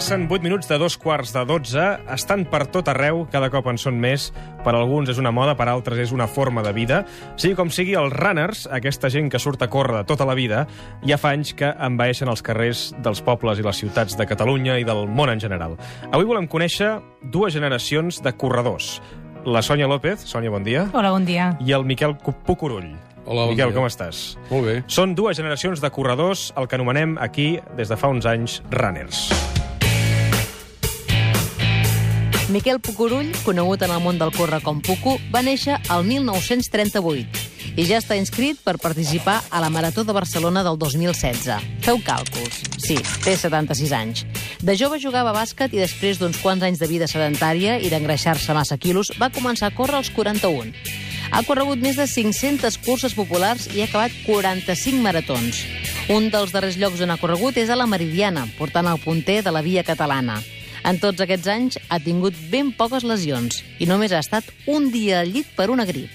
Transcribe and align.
Passen 0.00 0.28
8 0.30 0.40
minuts 0.42 0.66
de 0.66 0.78
dos 0.78 0.96
quarts 0.96 1.34
de 1.34 1.42
12, 1.44 1.82
estan 2.08 2.46
per 2.48 2.62
tot 2.72 2.86
arreu, 2.88 3.26
cada 3.28 3.50
cop 3.52 3.66
en 3.68 3.76
són 3.76 3.98
més. 4.00 4.30
Per 4.64 4.72
alguns 4.72 5.10
és 5.12 5.18
una 5.20 5.28
moda, 5.28 5.52
per 5.58 5.66
altres 5.68 6.00
és 6.00 6.14
una 6.16 6.24
forma 6.24 6.62
de 6.64 6.72
vida. 6.72 7.02
Sigui 7.36 7.52
com 7.58 7.68
sigui, 7.68 7.92
els 8.00 8.16
runners, 8.16 8.62
aquesta 8.72 9.10
gent 9.12 9.28
que 9.28 9.36
surt 9.36 9.60
a 9.60 9.68
córrer 9.68 9.98
de 9.98 10.08
tota 10.08 10.24
la 10.24 10.32
vida, 10.38 10.62
ja 11.04 11.20
fa 11.20 11.34
anys 11.36 11.52
que 11.52 11.68
envaeixen 11.76 12.32
els 12.32 12.40
carrers 12.40 12.86
dels 13.04 13.20
pobles 13.20 13.60
i 13.60 13.68
les 13.68 13.82
ciutats 13.84 14.16
de 14.16 14.24
Catalunya 14.24 14.78
i 14.80 14.88
del 14.88 15.04
món 15.04 15.34
en 15.36 15.44
general. 15.44 15.76
Avui 16.08 16.24
volem 16.24 16.48
conèixer 16.48 16.94
dues 17.20 17.52
generacions 17.52 18.24
de 18.24 18.32
corredors. 18.32 19.02
La 19.44 19.60
Sònia 19.60 19.84
López, 19.84 20.24
Sònia, 20.24 20.48
bon 20.48 20.64
dia, 20.64 20.88
Hola, 20.94 21.12
bon 21.12 21.28
dia. 21.28 21.52
i 21.60 21.76
el 21.76 21.84
Miquel 21.84 22.16
Pucurull. 22.16 22.88
Hola, 23.26 23.44
bon 23.44 23.52
Miquel, 23.52 23.68
dia. 23.68 23.76
com 23.76 23.84
estàs? 23.84 24.38
Molt 24.48 24.64
bé. 24.64 24.82
Són 24.88 25.12
dues 25.12 25.36
generacions 25.36 25.84
de 25.84 25.92
corredors, 25.92 26.54
el 26.56 26.72
que 26.72 26.80
anomenem 26.80 27.18
aquí, 27.20 27.58
des 27.76 27.92
de 27.92 28.00
fa 28.00 28.08
uns 28.08 28.24
anys, 28.24 28.62
runners. 28.72 29.28
Miquel 32.50 32.80
Pucurull, 32.82 33.30
conegut 33.46 33.84
en 33.86 33.92
el 33.94 34.00
món 34.02 34.16
del 34.18 34.32
córrer 34.34 34.58
com 34.64 34.80
Pucu, 34.82 35.12
va 35.30 35.38
néixer 35.46 35.76
al 35.86 36.02
1938 36.02 37.46
i 37.78 37.84
ja 37.86 38.00
està 38.00 38.16
inscrit 38.18 38.58
per 38.64 38.74
participar 38.82 39.36
a 39.54 39.60
la 39.62 39.68
Marató 39.70 40.02
de 40.02 40.16
Barcelona 40.16 40.64
del 40.66 40.74
2016. 40.80 41.46
Feu 41.86 42.00
càlculs. 42.02 42.58
Sí, 42.82 42.98
té 43.22 43.36
76 43.38 43.94
anys. 43.94 44.24
De 44.66 44.74
jove 44.74 44.98
jugava 44.98 45.30
a 45.30 45.36
bàsquet 45.38 45.78
i 45.78 45.82
després 45.84 46.18
d'uns 46.18 46.42
quants 46.42 46.66
anys 46.66 46.82
de 46.82 46.90
vida 46.90 47.06
sedentària 47.06 47.78
i 47.78 47.88
d'engreixar-se 47.92 48.56
massa 48.56 48.80
quilos, 48.82 49.14
va 49.22 49.30
començar 49.30 49.70
a 49.70 49.76
córrer 49.76 50.00
als 50.02 50.10
41. 50.10 50.74
Ha 51.30 51.46
corregut 51.46 51.78
més 51.78 52.02
de 52.02 52.10
500 52.10 52.80
curses 52.82 53.14
populars 53.14 53.70
i 53.70 53.84
ha 53.84 53.86
acabat 53.86 54.10
45 54.26 54.98
maratons. 55.06 55.62
Un 56.10 56.32
dels 56.34 56.50
darrers 56.50 56.80
llocs 56.80 57.06
on 57.06 57.14
ha 57.14 57.22
corregut 57.22 57.62
és 57.62 57.70
a 57.70 57.78
la 57.78 57.86
Meridiana, 57.86 58.48
portant 58.58 58.90
el 58.90 58.98
punter 58.98 59.44
de 59.46 59.54
la 59.54 59.62
via 59.62 59.86
catalana. 59.86 60.42
En 60.84 60.98
tots 61.00 61.20
aquests 61.20 61.48
anys 61.50 61.78
ha 61.88 61.98
tingut 62.00 62.36
ben 62.50 62.72
poques 62.76 63.04
lesions 63.04 63.62
i 63.78 63.88
només 63.88 64.12
ha 64.12 64.22
estat 64.24 64.46
un 64.66 64.90
dia 64.92 65.20
al 65.20 65.32
llit 65.34 65.50
per 65.56 65.70
una 65.70 65.86
grip. 65.88 66.10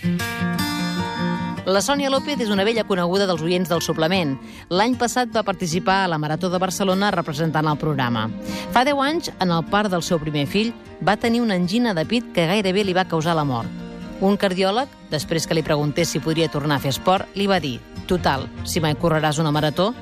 La 1.65 1.81
Sònia 1.81 2.11
López 2.13 2.37
és 2.45 2.51
una 2.53 2.63
vella 2.63 2.83
coneguda 2.85 3.25
dels 3.25 3.41
oients 3.41 3.71
del 3.71 3.81
suplement. 3.81 4.35
L'any 4.69 4.93
passat 5.01 5.31
va 5.33 5.41
participar 5.47 6.03
a 6.03 6.11
la 6.11 6.19
Marató 6.21 6.51
de 6.53 6.59
Barcelona 6.61 7.09
representant 7.15 7.65
el 7.65 7.79
programa. 7.81 8.27
Fa 8.69 8.83
10 8.85 9.01
anys, 9.01 9.31
en 9.41 9.49
el 9.49 9.65
part 9.71 9.89
del 9.89 10.05
seu 10.05 10.21
primer 10.21 10.45
fill, 10.45 10.69
va 11.01 11.17
tenir 11.17 11.41
una 11.41 11.57
angina 11.57 11.95
de 11.97 12.05
pit 12.05 12.29
que 12.35 12.45
gairebé 12.45 12.85
li 12.85 12.93
va 12.93 13.07
causar 13.09 13.33
la 13.33 13.47
mort. 13.49 13.81
Un 14.21 14.37
cardiòleg, 14.37 14.87
després 15.09 15.49
que 15.49 15.57
li 15.57 15.65
preguntés 15.65 16.13
si 16.13 16.21
podria 16.21 16.51
tornar 16.53 16.77
a 16.77 16.85
fer 16.85 16.93
esport, 16.93 17.33
li 17.33 17.49
va 17.49 17.57
dir 17.59 17.79
«Total, 18.05 18.45
si 18.63 18.79
mai 18.79 18.93
correràs 18.93 19.41
una 19.41 19.51
marató?» 19.51 19.95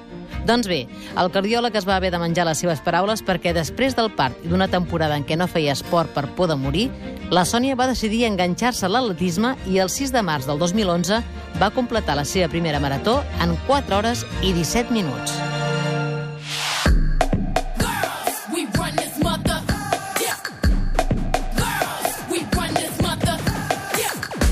Doncs 0.43 0.67
bé, 0.67 0.81
el 1.15 1.29
cardiòleg 1.31 1.75
es 1.79 1.85
va 1.87 1.95
haver 1.95 2.11
de 2.11 2.19
menjar 2.19 2.43
les 2.43 2.59
seves 2.59 2.81
paraules 2.83 3.23
perquè 3.23 3.53
després 3.55 3.95
del 3.95 4.09
part 4.11 4.35
i 4.43 4.51
d'una 4.51 4.67
temporada 4.67 5.15
en 5.15 5.23
què 5.23 5.37
no 5.39 5.47
feia 5.47 5.71
esport 5.71 6.11
per 6.11 6.25
por 6.35 6.51
de 6.51 6.57
morir, 6.59 6.89
la 7.31 7.45
Sònia 7.47 7.77
va 7.79 7.87
decidir 7.87 8.25
enganxar-se 8.27 8.85
a 8.85 8.91
l'atletisme 8.91 9.55
i 9.71 9.79
el 9.79 9.89
6 9.89 10.11
de 10.11 10.21
març 10.21 10.49
del 10.49 10.59
2011 10.59 11.21
va 11.61 11.71
completar 11.71 12.17
la 12.19 12.27
seva 12.27 12.51
primera 12.51 12.81
marató 12.83 13.21
en 13.41 13.55
4 13.67 13.97
hores 13.97 14.25
i 14.41 14.51
17 14.51 14.91
minuts. 14.91 15.39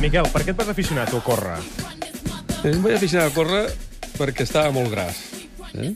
Miquel, 0.01 0.25
per 0.33 0.41
què 0.41 0.49
et 0.49 0.57
vas 0.57 0.71
aficionar 0.71 1.03
tu 1.11 1.19
a 1.19 1.21
córrer? 1.21 1.59
Em 2.65 2.81
vaig 2.81 2.95
aficionar 2.95 3.27
a 3.27 3.35
córrer 3.35 3.67
perquè 4.17 4.47
estava 4.47 4.71
molt 4.73 4.89
gras. 4.89 5.40
Eh? 5.77 5.93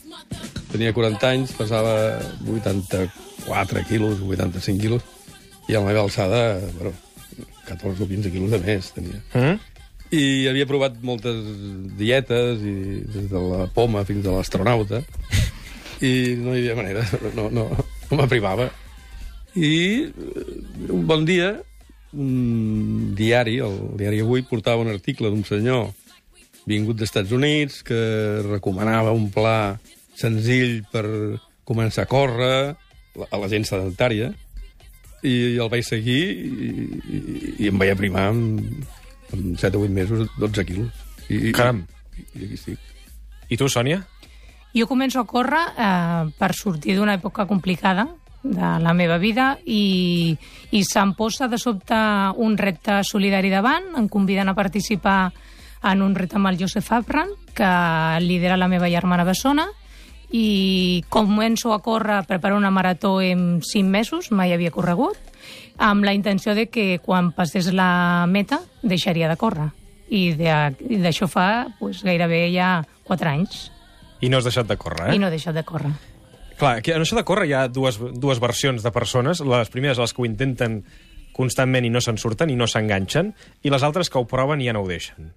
Tenia 0.72 0.94
40 0.96 1.30
anys, 1.30 1.54
pesava 1.56 2.20
84 2.48 3.84
quilos, 3.90 4.22
85 4.22 4.82
quilos, 4.82 5.04
i 5.68 5.76
a 5.76 5.82
la 5.82 5.90
meva 5.90 6.04
alçada, 6.06 6.60
bueno, 6.78 6.94
14 7.68 8.04
o 8.04 8.08
15 8.08 8.32
quilos 8.32 8.54
de 8.54 8.62
més 8.64 8.92
tenia. 8.96 9.22
Mm? 9.34 9.60
I 10.16 10.24
havia 10.52 10.68
provat 10.70 10.98
moltes 11.04 11.42
dietes, 12.00 12.62
i 12.62 13.04
des 13.10 13.30
de 13.32 13.42
la 13.42 13.66
poma 13.74 14.06
fins 14.08 14.28
a 14.28 14.36
l'astronauta, 14.36 15.02
i 16.06 16.36
no 16.40 16.54
hi 16.54 16.64
havia 16.64 16.78
manera, 16.78 17.06
no, 17.38 17.50
no, 17.50 17.70
no 18.10 18.20
m'aprimava. 18.20 18.70
I 19.56 19.76
eh, 20.12 20.92
un 20.92 21.06
bon 21.08 21.26
dia, 21.28 21.56
un 22.16 23.14
diari, 23.16 23.60
el 23.64 23.80
diari 24.00 24.22
Avui, 24.24 24.46
portava 24.48 24.84
un 24.84 24.92
article 24.92 25.32
d'un 25.32 25.44
senyor 25.48 25.90
vingut 26.66 26.98
dels 26.98 27.10
Estats 27.10 27.34
Units 27.36 27.84
que 27.86 28.00
recomanava 28.46 29.14
un 29.16 29.30
pla 29.34 29.78
senzill 30.16 30.82
per 30.92 31.06
començar 31.66 32.06
a 32.06 32.10
córrer 32.10 32.58
a 33.26 33.40
la 33.40 33.50
gent 33.52 33.66
sedentària 33.68 34.32
i 35.26 35.58
el 35.58 35.70
vaig 35.72 35.86
seguir 35.88 36.22
i, 36.30 36.70
i, 36.70 37.20
i 37.66 37.70
em 37.72 37.80
vaig 37.82 37.94
aprimar 37.94 38.28
en, 38.34 38.44
en 39.34 39.56
7 39.58 39.78
o 39.78 39.86
8 39.86 39.94
mesos 39.94 40.28
12 40.38 40.66
quilos. 40.68 41.06
I, 41.30 41.52
Caram. 41.56 41.86
I, 42.18 42.26
i 42.26 42.46
aquí 42.46 42.60
estic. 42.60 42.92
I 43.50 43.58
tu, 43.58 43.70
Sònia? 43.70 44.04
Jo 44.76 44.86
començo 44.90 45.22
a 45.22 45.28
córrer 45.30 45.64
eh, 45.72 46.30
per 46.38 46.52
sortir 46.58 46.98
d'una 46.98 47.16
època 47.18 47.48
complicada 47.48 48.10
de 48.46 48.72
la 48.84 48.94
meva 48.94 49.18
vida 49.18 49.56
i, 49.66 50.36
i 50.72 50.84
se'm 50.86 51.16
posa 51.18 51.48
de 51.50 51.58
sobte 51.58 51.98
un 52.38 52.58
repte 52.60 53.00
solidari 53.08 53.50
davant, 53.50 53.96
em 53.98 54.10
conviden 54.12 54.52
a 54.52 54.58
participar 54.58 55.32
en 55.86 56.02
un 56.02 56.16
repte 56.16 56.40
amb 56.40 56.50
el 56.50 56.60
Josep 56.60 56.86
Afran, 56.92 57.32
que 57.56 57.72
lidera 58.22 58.58
la 58.58 58.68
meva 58.68 58.90
germana 58.90 59.26
Bessona, 59.28 59.68
i 60.34 61.04
començo 61.14 61.74
a 61.74 61.80
córrer, 61.86 62.20
a 62.20 62.26
preparar 62.28 62.58
una 62.58 62.72
marató 62.72 63.22
en 63.22 63.62
5 63.62 63.90
mesos, 63.90 64.32
mai 64.32 64.54
havia 64.54 64.74
corregut, 64.74 65.18
amb 65.78 66.04
la 66.04 66.14
intenció 66.14 66.56
de 66.56 66.68
que 66.68 67.00
quan 67.04 67.32
passés 67.36 67.72
la 67.74 68.26
meta 68.28 68.62
deixaria 68.82 69.30
de 69.30 69.38
córrer. 69.38 69.70
I 70.10 70.36
d'això 70.38 71.30
fa 71.30 71.68
pues, 71.80 72.04
gairebé 72.06 72.50
ja 72.54 72.84
4 73.06 73.30
anys. 73.30 73.70
I 74.22 74.30
no 74.30 74.38
has 74.38 74.48
deixat 74.48 74.68
de 74.68 74.78
córrer, 74.78 75.10
eh? 75.10 75.16
I 75.16 75.22
no 75.22 75.30
he 75.30 75.34
deixat 75.34 75.56
de 75.56 75.64
córrer. 75.66 75.94
Clar, 76.56 76.78
en 76.80 77.04
això 77.04 77.18
de 77.18 77.26
córrer 77.28 77.50
hi 77.50 77.56
ha 77.58 77.66
dues, 77.68 78.00
dues 78.16 78.40
versions 78.40 78.84
de 78.84 78.92
persones. 78.96 79.42
Les 79.44 79.72
primeres, 79.74 80.00
les 80.00 80.14
que 80.14 80.24
ho 80.24 80.28
intenten 80.28 80.84
constantment 81.36 81.84
i 81.84 81.92
no 81.92 82.00
se'n 82.00 82.18
surten 82.18 82.50
i 82.50 82.56
no 82.56 82.68
s'enganxen, 82.68 83.34
i 83.62 83.74
les 83.74 83.84
altres 83.84 84.10
que 84.10 84.22
ho 84.22 84.28
proven 84.30 84.64
i 84.64 84.70
ja 84.70 84.76
no 84.76 84.86
ho 84.86 84.88
deixen. 84.88 85.34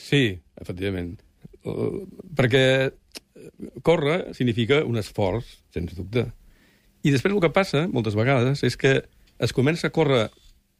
Sí, 0.00 0.24
efectivament. 0.60 1.18
Uh, 1.60 2.06
perquè 2.36 2.64
córrer 3.82 4.34
significa 4.36 4.82
un 4.84 4.98
esforç, 5.00 5.48
sens 5.74 5.94
dubte. 5.96 6.26
I 7.04 7.12
després 7.14 7.32
el 7.32 7.42
que 7.42 7.52
passa, 7.54 7.86
moltes 7.88 8.16
vegades, 8.18 8.64
és 8.66 8.76
que 8.80 9.00
es 9.40 9.54
comença 9.56 9.88
a 9.88 9.94
córrer 9.94 10.28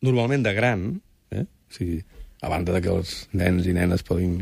normalment 0.05 0.45
de 0.45 0.53
gran, 0.57 0.89
eh? 1.33 1.45
o 1.45 1.75
sigui, 1.77 2.01
a 2.41 2.49
banda 2.53 2.75
de 2.77 2.83
que 2.85 2.93
els 2.93 3.15
nens 3.37 3.69
i 3.69 3.75
nenes 3.77 4.05
podin, 4.05 4.41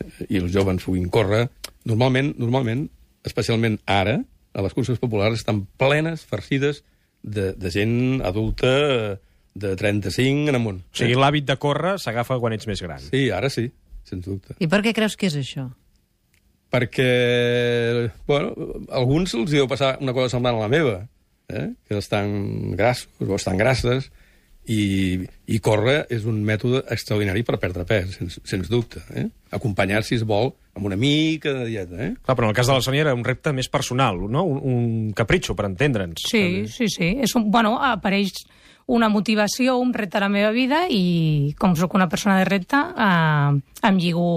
eh, 0.00 0.10
i 0.28 0.40
els 0.40 0.52
joves 0.54 0.84
puguin 0.84 1.08
córrer, 1.12 1.46
normalment, 1.88 2.34
normalment, 2.40 2.86
especialment 3.28 3.78
ara, 3.88 4.18
a 4.56 4.64
les 4.64 4.74
curses 4.74 5.00
populars 5.00 5.42
estan 5.42 5.66
plenes, 5.80 6.24
farcides, 6.28 6.82
de, 7.22 7.52
de 7.58 7.70
gent 7.74 8.22
adulta 8.24 8.68
eh, 8.68 9.16
de 9.58 9.74
35 9.76 10.48
en 10.48 10.56
amunt. 10.56 10.80
O 10.94 11.00
sigui, 11.00 11.16
l'hàbit 11.18 11.48
de 11.48 11.58
córrer 11.60 11.96
s'agafa 12.00 12.38
quan 12.40 12.54
ets 12.56 12.68
més 12.70 12.80
gran. 12.84 13.02
Sí, 13.02 13.28
ara 13.34 13.50
sí, 13.52 13.68
sens 14.08 14.26
dubte. 14.26 14.56
I 14.58 14.70
per 14.70 14.82
què 14.86 14.94
creus 14.96 15.16
que 15.18 15.30
és 15.30 15.36
això? 15.38 15.68
perquè, 16.68 18.10
bueno, 18.28 18.52
a 18.88 18.98
alguns 19.00 19.34
els 19.34 19.52
hi 19.52 19.60
deu 19.60 19.68
passar 19.70 19.96
una 20.04 20.12
cosa 20.16 20.34
semblant 20.34 20.58
a 20.58 20.66
la 20.66 20.72
meva, 20.72 20.98
eh? 21.48 21.70
que 21.88 21.96
estan 21.96 22.76
grassos 22.76 23.24
o 23.24 23.36
estan 23.36 23.56
grasses, 23.60 24.10
i, 24.68 25.16
i 25.48 25.58
córrer 25.64 26.02
és 26.12 26.26
un 26.28 26.42
mètode 26.44 26.82
extraordinari 26.92 27.40
per 27.46 27.56
perdre 27.56 27.86
pes, 27.88 28.18
sens, 28.18 28.36
sens 28.44 28.68
dubte. 28.68 29.00
Eh? 29.16 29.24
Acompanyar, 29.56 30.02
si 30.04 30.18
es 30.18 30.26
vol, 30.28 30.52
amb 30.76 30.90
una 30.90 30.98
mica 31.00 31.54
de 31.56 31.64
dieta. 31.70 32.02
Eh? 32.04 32.10
Clar, 32.20 32.36
però 32.36 32.50
en 32.50 32.52
el 32.52 32.58
cas 32.58 32.68
de 32.68 32.76
la 32.76 32.84
Sònia 32.84 33.06
era 33.06 33.16
un 33.16 33.24
repte 33.24 33.54
més 33.56 33.70
personal, 33.72 34.20
no? 34.28 34.44
Un, 34.44 34.60
un 34.60 35.14
capritxo, 35.16 35.56
per 35.56 35.70
entendre'ns. 35.70 36.28
Sí, 36.28 36.66
sí, 36.68 36.90
sí. 36.92 37.14
És 37.24 37.32
un, 37.38 37.48
bueno, 37.54 37.78
apareix 37.80 38.44
una 38.88 39.10
motivació, 39.12 39.76
un 39.76 39.92
repte 39.92 40.16
a 40.16 40.24
la 40.24 40.30
meva 40.32 40.50
vida 40.50 40.86
i 40.88 41.54
com 41.60 41.76
sóc 41.76 41.92
una 41.94 42.08
persona 42.08 42.38
de 42.40 42.46
repte 42.48 42.78
eh, 42.80 43.58
em 43.84 43.98
lligo 44.00 44.30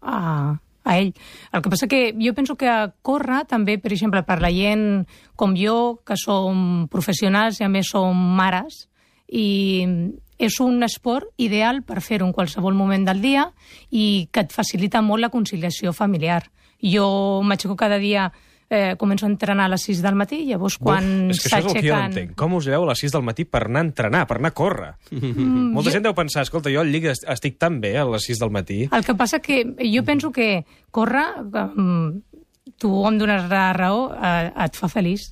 a, 0.00 0.54
a 0.86 0.98
ell. 0.98 1.10
El 1.52 1.62
que 1.62 1.72
passa 1.72 1.88
que 1.90 2.14
jo 2.14 2.32
penso 2.32 2.54
que 2.56 2.70
córrer 3.02 3.42
també, 3.50 3.76
per 3.82 3.90
exemple, 3.92 4.22
per 4.22 4.38
la 4.40 4.52
gent 4.54 5.04
com 5.34 5.56
jo, 5.58 5.98
que 6.06 6.14
som 6.16 6.86
professionals 6.92 7.58
i 7.58 7.66
a 7.66 7.72
més 7.72 7.90
som 7.90 8.14
mares, 8.14 8.86
i 9.26 9.90
és 10.38 10.60
un 10.62 10.84
esport 10.86 11.26
ideal 11.42 11.82
per 11.82 11.98
fer-ho 12.04 12.28
en 12.28 12.34
qualsevol 12.36 12.76
moment 12.78 13.08
del 13.08 13.22
dia 13.24 13.48
i 13.90 14.28
que 14.30 14.46
et 14.46 14.54
facilita 14.54 15.02
molt 15.02 15.24
la 15.24 15.32
conciliació 15.34 15.90
familiar. 15.96 16.44
Jo 16.78 17.42
m'aixeco 17.42 17.74
cada 17.74 17.98
dia 17.98 18.30
eh, 18.70 18.96
començo 18.98 19.26
a 19.26 19.28
entrenar 19.30 19.66
a 19.66 19.72
les 19.74 19.82
6 19.86 20.00
del 20.02 20.14
matí, 20.18 20.40
llavors 20.48 20.76
quan 20.78 21.04
Uf, 21.30 21.36
és 21.36 21.42
que 21.44 21.48
això 21.48 21.58
és 21.58 21.66
el 21.66 21.72
que 21.80 21.82
jo 21.88 21.94
no 21.94 22.00
s'aixequen... 22.00 22.10
entenc. 22.10 22.34
Com 22.36 22.54
us 22.58 22.66
lleveu 22.66 22.82
a 22.84 22.88
les 22.90 22.98
6 23.04 23.12
del 23.12 23.22
matí 23.22 23.44
per 23.44 23.64
anar 23.66 23.80
a 23.82 23.86
entrenar, 23.86 24.24
per 24.26 24.38
anar 24.40 24.50
a 24.50 24.56
córrer? 24.58 24.92
Mm, 25.12 25.72
Molta 25.76 25.90
gent 25.94 26.02
deu 26.04 26.14
pensar, 26.14 26.42
escolta, 26.42 26.70
jo 26.74 26.80
al 26.80 26.90
llig 26.90 27.04
est- 27.12 27.28
estic 27.28 27.58
tan 27.58 27.80
bé 27.80 27.96
a 27.98 28.04
les 28.04 28.24
6 28.26 28.38
del 28.42 28.50
matí. 28.50 28.88
El 28.90 29.04
que 29.04 29.14
passa 29.14 29.38
que 29.40 29.62
jo 29.80 30.02
penso 30.04 30.32
que 30.32 30.64
córrer, 30.90 31.26
tu 32.78 32.90
em 33.06 33.18
dones 33.18 33.48
la 33.50 33.72
raó, 33.72 34.10
eh, 34.14 34.52
et 34.66 34.76
fa 34.76 34.88
feliç. 34.90 35.30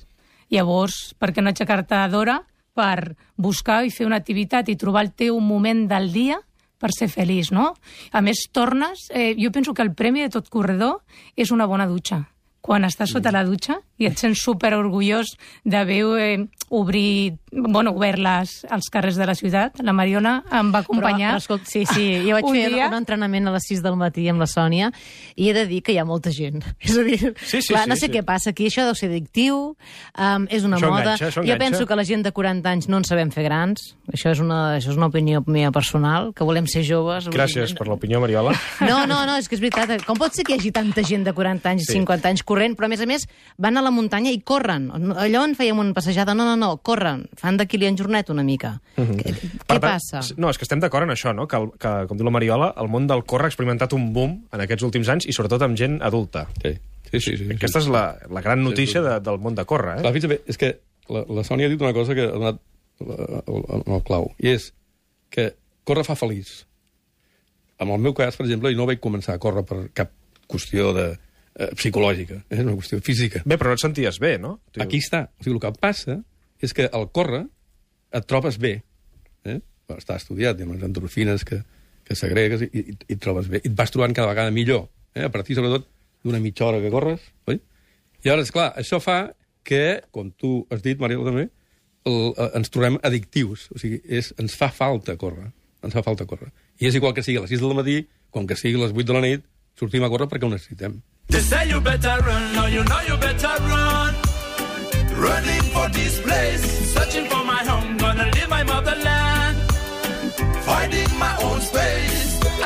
Llavors, 0.49 1.13
per 1.19 1.31
què 1.33 1.41
no 1.43 1.49
aixecar-te 1.51 1.97
d'hora 2.13 2.39
per 2.75 3.15
buscar 3.35 3.83
i 3.85 3.91
fer 3.91 4.05
una 4.07 4.17
activitat 4.21 4.69
i 4.69 4.75
trobar 4.77 5.03
el 5.05 5.13
teu 5.13 5.39
moment 5.39 5.85
del 5.89 6.11
dia 6.13 6.37
per 6.77 6.89
ser 6.93 7.07
feliç, 7.09 7.51
no? 7.55 7.73
A 8.11 8.21
més, 8.21 8.45
tornes... 8.51 9.07
Eh, 9.09 9.33
jo 9.39 9.51
penso 9.51 9.73
que 9.73 9.81
el 9.81 9.93
premi 9.95 10.21
de 10.25 10.29
tot 10.29 10.49
corredor 10.49 11.01
és 11.35 11.51
una 11.51 11.65
bona 11.65 11.87
dutxa. 11.87 12.25
Quan 12.65 12.81
estàs 12.87 13.11
sota 13.13 13.29
la 13.29 13.43
dutxa 13.45 13.75
i 13.97 14.05
et 14.09 14.17
sents 14.19 14.41
super 14.43 14.73
orgullós 14.75 15.35
d'haver 15.63 16.01
eh, 16.19 16.45
obrit, 16.69 17.37
bueno, 17.51 17.91
obert 17.95 18.19
les, 18.19 18.65
els 18.71 18.89
carrers 18.91 19.15
de 19.15 19.25
la 19.29 19.35
ciutat. 19.37 19.77
La 19.85 19.93
Mariona 19.95 20.41
em 20.51 20.71
va 20.73 20.81
acompanyar. 20.83 21.35
Però, 21.35 21.39
però 21.39 21.43
escolta, 21.43 21.69
sí, 21.71 21.85
sí, 21.87 22.07
jo 22.25 22.33
vaig 22.35 22.47
un 22.49 22.55
fer 22.57 22.65
dia. 22.73 22.87
un 22.89 22.97
entrenament 22.97 23.47
a 23.47 23.53
les 23.55 23.67
6 23.69 23.83
del 23.85 23.95
matí 23.99 24.25
amb 24.31 24.41
la 24.43 24.47
Sònia 24.49 24.89
i 25.35 25.49
he 25.49 25.53
de 25.55 25.65
dir 25.69 25.81
que 25.85 25.93
hi 25.95 25.99
ha 26.01 26.05
molta 26.05 26.33
gent. 26.35 26.63
És 26.83 26.97
a 26.97 27.03
dir, 27.07 27.19
Sí, 27.45 27.61
sí, 27.61 27.73
clar, 27.73 27.83
sí, 27.85 27.89
no 27.93 27.95
sé 27.95 28.07
sí. 28.07 28.11
què 28.17 28.23
passa 28.27 28.51
aquí, 28.51 28.67
això 28.67 28.83
deu 28.87 28.95
ser 28.97 29.09
addictiu, 29.11 29.75
um, 30.17 30.47
és 30.49 30.65
una 30.67 30.77
Això 30.79 30.89
moda. 30.91 31.13
enganxa, 31.15 31.29
això 31.29 31.41
jo 31.41 31.45
enganxa. 31.45 31.63
penso 31.63 31.87
que 31.87 31.95
la 31.95 32.03
gent 32.07 32.25
de 32.25 32.31
40 32.35 32.69
anys 32.69 32.89
no 32.91 32.97
en 32.99 33.05
sabem 33.07 33.31
fer 33.31 33.45
grans, 33.47 33.95
això 34.11 34.33
és 34.33 34.41
una, 34.43 34.75
això 34.77 34.91
és 34.91 34.97
una 34.99 35.07
opinió 35.07 35.43
meva 35.47 35.71
personal, 35.71 36.33
que 36.35 36.43
volem 36.43 36.67
ser 36.67 36.83
joves. 36.83 37.29
Gràcies 37.31 37.73
per 37.77 37.87
l'opinió, 37.87 38.19
Mariola. 38.19 38.51
No, 38.81 39.05
no, 39.07 39.21
no, 39.25 39.37
és 39.37 39.47
que 39.47 39.55
és 39.55 39.61
veritat. 39.63 40.03
Com 40.05 40.17
pot 40.19 40.33
ser 40.35 40.43
que 40.43 40.55
hi 40.55 40.59
hagi 40.59 40.71
tanta 40.75 41.03
gent 41.05 41.23
de 41.23 41.33
40 41.33 41.69
anys 41.71 41.85
i 41.87 41.91
Sí. 41.93 41.99
50 42.01 42.27
anys 42.33 42.43
corrent, 42.43 42.75
però 42.75 42.85
a 42.89 42.91
més 42.91 43.01
a 43.01 43.05
més 43.05 43.27
van 43.57 43.77
a 43.77 43.81
la 43.85 43.91
muntanya 43.93 44.31
i 44.33 44.39
corren. 44.41 44.89
Allò 45.15 45.43
on 45.45 45.53
fèiem 45.55 45.77
una 45.79 45.93
passejada, 45.95 46.33
no, 46.35 46.43
no, 46.47 46.55
no, 46.59 46.73
corren. 46.83 47.23
Fan 47.39 47.57
de 47.61 47.67
Kilian 47.69 47.95
Jornet 47.99 48.29
una 48.33 48.43
mica. 48.43 48.73
Què, 48.97 49.05
Per 49.05 49.77
què 49.77 49.79
tant, 49.79 49.85
passa? 49.85 50.23
No, 50.41 50.49
és 50.51 50.57
que 50.59 50.65
estem 50.67 50.81
d'acord 50.83 51.05
en 51.07 51.13
això, 51.15 51.31
no? 51.37 51.45
Que, 51.47 51.61
el, 51.61 51.69
que, 51.79 51.93
com 52.09 52.17
diu 52.19 52.27
la 52.27 52.33
Mariola, 52.35 52.73
el 52.81 52.89
món 52.91 53.07
del 53.07 53.23
córrer 53.23 53.47
ha 53.47 53.53
experimentat 53.53 53.93
un 53.95 54.09
boom 54.15 54.35
en 54.51 54.65
aquests 54.65 54.83
últims 54.89 55.09
anys 55.13 55.29
i 55.29 55.35
sobretot 55.37 55.61
amb 55.67 55.77
gent 55.79 56.01
adulta. 56.03 56.47
Sí, 56.63 56.73
sí, 57.11 57.19
sí. 57.21 57.37
sí, 57.43 57.49
Aquesta 57.55 57.79
és 57.85 57.89
la, 57.93 58.05
la 58.33 58.41
gran 58.43 58.63
notícia 58.65 59.01
de, 59.05 59.19
del 59.23 59.39
món 59.39 59.55
de 59.55 59.63
córrer, 59.69 59.99
Clar, 60.01 60.11
eh? 60.11 60.15
fixa't 60.19 60.33
bé, 60.35 60.39
és 60.51 60.57
que 60.59 60.73
la, 61.13 61.21
la 61.29 61.43
Sònia 61.47 61.69
ha 61.69 61.73
dit 61.75 61.81
una 61.85 61.93
cosa 61.95 62.15
que 62.17 62.25
ha 62.27 62.33
donat 62.33 62.59
la- 63.05 63.43
el, 63.45 63.61
el, 63.77 63.83
el 63.97 64.03
clau, 64.07 64.31
i 64.41 64.51
és 64.57 64.71
que 65.29 65.51
córrer 65.85 66.03
fa 66.07 66.15
feliç. 66.17 66.63
En 67.79 67.89
el 67.91 67.99
meu 67.99 68.13
cas, 68.15 68.37
per 68.39 68.45
exemple, 68.47 68.71
jo 68.71 68.79
no 68.79 68.85
vaig 68.89 69.01
començar 69.03 69.35
a 69.35 69.41
córrer 69.43 69.65
per 69.67 69.81
cap 69.93 70.11
qüestió 70.47 70.93
de, 70.95 71.09
eh, 71.59 71.69
psicològica, 71.77 72.41
és 72.49 72.59
una 72.63 72.73
qüestió 72.75 72.99
física. 73.03 73.41
Bé, 73.45 73.57
però 73.57 73.71
no 73.71 73.77
et 73.79 73.83
senties 73.83 74.19
bé, 74.19 74.35
no? 74.41 74.57
Tu- 74.71 74.81
Aquí 74.83 74.99
està. 75.03 75.25
O 75.39 75.43
sigui, 75.43 75.55
el 75.57 75.61
que 75.63 75.71
passa 75.79 76.19
és 76.61 76.73
que 76.73 76.89
al 76.91 77.09
córrer 77.11 77.45
et 78.15 78.25
trobes 78.27 78.57
bé. 78.61 78.77
Eh? 79.45 79.59
Està 79.95 80.15
estudiat, 80.17 80.57
hi 80.59 80.63
ha 80.63 80.69
unes 80.69 80.83
endorfines 80.87 81.43
que, 81.45 81.61
que 82.05 82.15
segregues 82.15 82.63
i, 82.65 82.69
i, 82.73 82.85
i 82.95 83.13
et 83.17 83.19
trobes 83.21 83.47
bé. 83.51 83.59
I 83.63 83.69
et 83.69 83.75
vas 83.77 83.91
trobant 83.93 84.13
cada 84.15 84.31
vegada 84.31 84.51
millor. 84.55 84.87
Eh? 85.15 85.25
A 85.27 85.31
partir, 85.33 85.55
sobretot, 85.57 85.87
d'una 86.25 86.39
mitja 86.41 86.65
hora 86.65 86.79
que 86.81 86.89
corres. 86.93 87.21
Oi? 87.51 87.59
I 88.23 88.29
llavors, 88.29 88.49
clar, 88.55 88.71
això 88.81 88.97
fa 89.03 89.19
que, 89.65 90.01
com 90.13 90.31
tu 90.31 90.59
has 90.73 90.81
dit, 90.85 90.97
Mariela, 91.01 91.25
també, 91.27 91.47
el, 92.05 92.33
eh, 92.37 92.49
ens 92.57 92.71
trobem 92.73 92.97
addictius. 93.05 93.67
O 93.75 93.79
sigui, 93.81 93.99
és, 94.09 94.31
ens 94.41 94.55
fa 94.57 94.71
falta 94.73 95.15
córrer. 95.21 95.51
Ens 95.85 95.93
fa 95.93 96.01
falta 96.05 96.25
córrer. 96.25 96.49
I 96.81 96.87
és 96.89 96.95
igual 96.97 97.13
que 97.13 97.21
sigui 97.25 97.37
a 97.37 97.43
les 97.45 97.53
6 97.53 97.61
del 97.61 97.75
matí, 97.77 97.99
com 98.33 98.47
que 98.49 98.57
sigui 98.57 98.79
a 98.79 98.85
les 98.87 98.95
8 98.95 99.05
de 99.11 99.13
la 99.15 99.21
nit, 99.27 99.45
sortim 99.77 100.03
a 100.05 100.09
córrer 100.09 100.27
perquè 100.31 100.47
ho 100.47 100.51
necessitem. 100.51 100.97
They 101.29 101.41
say 101.41 101.69
you 101.69 101.81
better 101.81 102.17
run, 102.25 102.53
now 102.53 102.67
you 102.67 102.83
know 102.83 103.01
you 103.07 103.17
better 103.17 103.55
run. 103.67 104.13
Running 105.17 105.65
for 105.73 105.89
this 105.89 106.19
place, 106.21 106.63
searching 106.93 107.25
for 107.29 107.43
my 107.43 107.63
home, 107.63 107.97
gonna 107.97 108.25
leave 108.35 108.49
my 108.49 108.63
motherland. 108.63 109.57
Finding 110.63 111.11
my 111.19 111.33
own 111.43 111.61
space. 111.61 112.25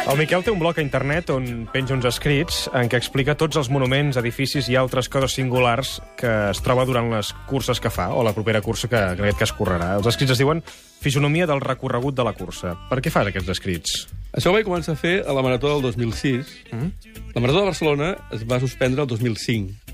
El 0.09 0.17
Miquel 0.17 0.41
té 0.41 0.49
un 0.49 0.57
blog 0.57 0.79
a 0.79 0.81
internet 0.81 1.29
on 1.29 1.67
penja 1.69 1.93
uns 1.93 2.05
escrits 2.09 2.63
en 2.73 2.89
què 2.89 2.97
explica 2.97 3.35
tots 3.37 3.59
els 3.61 3.69
monuments, 3.69 4.17
edificis 4.17 4.65
i 4.71 4.77
altres 4.79 5.09
coses 5.09 5.35
singulars 5.37 5.99
que 6.17 6.31
es 6.49 6.61
troba 6.65 6.87
durant 6.89 7.11
les 7.13 7.29
curses 7.49 7.77
que 7.77 7.91
fa, 7.93 8.09
o 8.17 8.23
la 8.25 8.33
propera 8.33 8.63
cursa 8.65 8.89
que, 8.89 9.03
que 9.19 9.35
cas 9.37 9.53
correrà. 9.53 9.93
Els 9.99 10.09
escrits 10.09 10.33
es 10.33 10.41
diuen 10.41 10.63
Fisonomia 10.99 11.45
del 11.47 11.61
recorregut 11.61 12.17
de 12.17 12.25
la 12.25 12.33
cursa. 12.33 12.73
Per 12.89 12.97
què 13.05 13.13
fas 13.13 13.29
aquests 13.29 13.53
escrits? 13.53 13.99
Això 14.29 14.51
ho 14.51 14.53
vaig 14.53 14.67
començar 14.67 14.93
a 14.93 14.99
fer 14.99 15.19
a 15.25 15.33
la 15.33 15.41
Marató 15.41 15.71
del 15.73 15.81
2006. 15.89 16.49
Mm. 16.71 16.89
La 17.33 17.41
Marató 17.41 17.63
de 17.63 17.69
Barcelona 17.71 18.09
es 18.35 18.45
va 18.45 18.59
suspendre 18.61 19.05
el 19.05 19.09
2005 19.09 19.89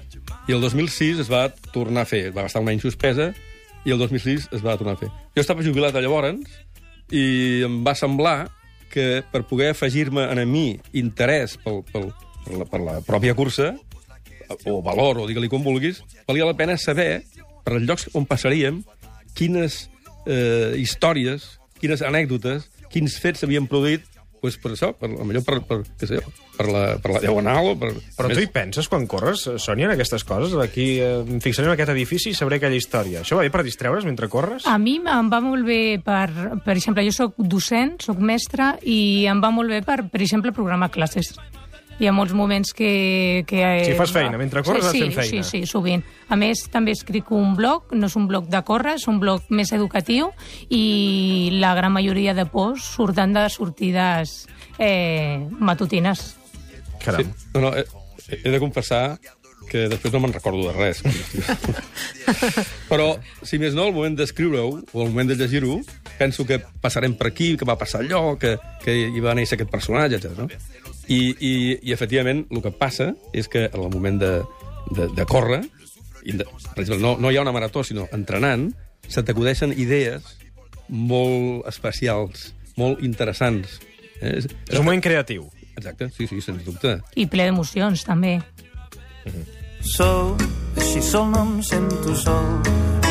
i 0.48 0.54
el 0.54 0.62
2006 0.62 1.22
es 1.24 1.30
va 1.32 1.48
tornar 1.74 2.04
a 2.04 2.10
fer. 2.10 2.30
Va 2.36 2.46
estar 2.50 2.62
un 2.62 2.70
any 2.70 2.82
suspesa 2.84 3.32
i 3.86 3.94
el 3.94 4.02
2006 4.02 4.50
es 4.54 4.66
va 4.66 4.78
tornar 4.78 4.96
a 4.98 5.02
fer. 5.02 5.10
Jo 5.38 5.42
estava 5.42 5.66
jubilat 5.66 5.96
a 5.96 6.04
llavors 6.04 6.60
i 7.14 7.64
em 7.66 7.82
va 7.86 7.96
semblar 7.98 8.50
que 8.92 9.24
per 9.32 9.44
poder 9.50 9.72
afegir-me 9.74 10.28
a 10.28 10.46
mi 10.46 10.80
interès 10.94 11.58
pel, 11.62 11.82
pel, 11.92 12.12
per, 12.46 12.60
la, 12.60 12.68
per 12.70 12.82
la 12.84 12.96
pròpia 13.06 13.36
cursa, 13.36 13.74
o 14.70 14.80
valor, 14.86 15.20
o 15.20 15.28
digue-li 15.28 15.50
com 15.50 15.64
vulguis, 15.66 16.04
valia 16.28 16.48
la 16.48 16.56
pena 16.58 16.78
saber, 16.78 17.26
per 17.66 17.76
els 17.76 17.88
llocs 17.90 18.08
on 18.16 18.28
passaríem, 18.30 18.84
quines 19.36 19.88
eh, 20.30 20.78
històries, 20.80 21.56
quines 21.82 22.06
anècdotes, 22.06 22.70
quins 22.94 23.18
fets 23.20 23.42
s'havien 23.44 23.68
produït 23.68 24.06
pues, 24.46 24.60
per 24.62 24.74
això, 24.76 24.92
per, 24.98 25.10
millor 25.10 25.44
per, 25.48 25.60
per, 25.66 25.80
què 25.98 26.10
sé, 26.10 26.20
jo, 26.22 26.34
per, 26.56 26.68
la, 26.70 26.84
per 27.02 27.16
la 27.16 27.24
diagonal 27.24 27.72
o 27.72 27.76
per... 27.82 27.92
Però 28.18 28.30
tu 28.32 28.44
hi 28.44 28.50
penses 28.54 28.90
quan 28.92 29.08
corres, 29.10 29.48
Sònia, 29.62 29.90
en 29.90 29.96
aquestes 29.96 30.26
coses? 30.28 30.56
Aquí 30.62 30.88
eh, 31.04 31.18
em 31.24 31.42
fixaré 31.44 31.70
en 31.70 31.76
aquest 31.76 31.94
edifici 31.96 32.32
i 32.32 32.38
sabré 32.38 32.60
aquella 32.62 32.78
història. 32.78 33.24
Això 33.26 33.40
va 33.40 33.48
bé 33.48 33.52
per 33.54 33.66
distreure's 33.66 34.08
mentre 34.08 34.30
corres? 34.32 34.70
A 34.70 34.78
mi 34.82 34.98
em 35.02 35.34
va 35.34 35.42
molt 35.44 35.68
bé 35.68 35.82
per... 36.06 36.30
Per 36.66 36.78
exemple, 36.78 37.04
jo 37.08 37.14
sóc 37.16 37.36
docent, 37.38 37.98
sóc 38.06 38.22
mestra, 38.22 38.76
i 38.82 39.26
em 39.32 39.42
va 39.44 39.52
molt 39.54 39.74
bé 39.74 39.82
per, 39.86 40.04
per 40.12 40.24
exemple, 40.24 40.54
programar 40.56 40.92
classes. 40.94 41.34
Hi 42.00 42.10
ha 42.10 42.12
molts 42.12 42.34
moments 42.36 42.74
que... 42.76 43.44
que 43.48 43.62
Si 43.88 43.94
fas 43.96 44.12
feina, 44.12 44.36
mentre 44.38 44.64
corres 44.68 44.90
sí, 44.90 44.98
sí, 44.98 45.04
fent 45.06 45.16
feina. 45.16 45.44
Sí, 45.48 45.62
sí, 45.64 45.70
sovint. 45.70 46.04
A 46.28 46.36
més, 46.40 46.66
també 46.72 46.92
escric 46.96 47.32
un 47.36 47.54
blog, 47.56 47.94
no 47.96 48.10
és 48.12 48.18
un 48.20 48.28
blog 48.28 48.50
de 48.52 48.62
córrer, 48.68 48.98
és 49.00 49.08
un 49.12 49.22
blog 49.22 49.48
més 49.56 49.72
educatiu, 49.76 50.32
i 50.68 51.54
la 51.62 51.72
gran 51.78 51.96
majoria 51.96 52.36
de 52.36 52.48
posts 52.52 52.90
surten 52.98 53.36
de 53.38 53.48
sortides 53.54 54.36
eh, 54.78 55.40
matutines. 55.60 56.28
Caram. 57.04 57.24
Sí. 57.24 57.50
No, 57.56 57.70
no, 57.70 57.74
he, 57.78 57.86
he 58.42 58.52
de 58.52 58.60
confessar 58.60 59.06
que 59.70 59.88
després 59.90 60.14
no 60.14 60.22
me'n 60.24 60.34
recordo 60.34 60.68
de 60.68 60.74
res. 60.76 61.02
Però, 62.92 63.16
si 63.44 63.60
més 63.62 63.76
no, 63.78 63.88
al 63.88 63.96
moment 63.96 64.18
d'escriure-ho, 64.18 64.82
o 64.94 65.02
al 65.02 65.12
moment 65.12 65.32
de 65.32 65.38
llegir-ho, 65.40 65.80
penso 66.20 66.46
que 66.48 66.60
passarem 66.82 67.16
per 67.18 67.32
aquí, 67.32 67.54
que 67.58 67.68
va 67.68 67.78
passar 67.80 68.04
allò, 68.04 68.36
que, 68.42 68.56
que 68.84 68.96
hi 69.10 69.24
va 69.24 69.36
néixer 69.38 69.58
aquest 69.58 69.72
personatge, 69.74 70.20
etc. 70.22 70.38
No? 70.38 70.85
I, 71.08 71.20
i, 71.40 71.54
I, 71.82 71.94
efectivament, 71.94 72.46
el 72.52 72.62
que 72.64 72.72
passa 72.74 73.12
és 73.34 73.50
que 73.52 73.68
en 73.68 73.82
el 73.82 73.92
moment 73.94 74.18
de, 74.22 74.32
de, 74.96 75.10
de 75.14 75.26
córrer, 75.30 75.62
i 76.26 76.34
de, 76.34 76.48
per 76.74 76.82
exemple, 76.82 77.02
no, 77.04 77.16
no 77.22 77.32
hi 77.32 77.38
ha 77.38 77.46
una 77.46 77.54
marató, 77.54 77.84
sinó 77.86 78.08
entrenant, 78.16 78.72
se 79.08 79.22
t'acudeixen 79.22 79.76
idees 79.78 80.26
molt 80.90 81.68
especials, 81.70 82.50
molt 82.80 83.04
interessants. 83.06 83.80
Eh? 84.22 84.38
És, 84.40 84.50
És 84.50 84.80
un 84.80 84.86
moment 84.86 85.04
creatiu. 85.04 85.46
Exacte, 85.76 86.10
sí, 86.16 86.28
sí, 86.28 86.40
sens 86.42 86.64
dubte. 86.66 86.98
I 87.20 87.28
ple 87.30 87.50
d'emocions, 87.50 88.06
també. 88.08 88.38
Sol, 89.96 90.34
així 90.80 91.04
sol 91.04 91.30
no 91.34 91.44
em 91.44 91.56
sento 91.66 92.16
sol. 92.18 92.48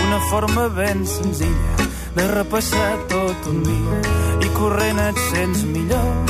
Una 0.05 0.21
forma 0.31 0.69
ben 0.75 1.05
senzilla 1.07 1.91
de 2.17 2.29
repassar 2.31 2.93
tot 3.13 3.51
un 3.53 3.63
dia. 3.67 4.03
I 4.43 4.55
corrent 4.57 5.03
et 5.09 5.27
sents 5.31 5.67
millor 5.69 6.24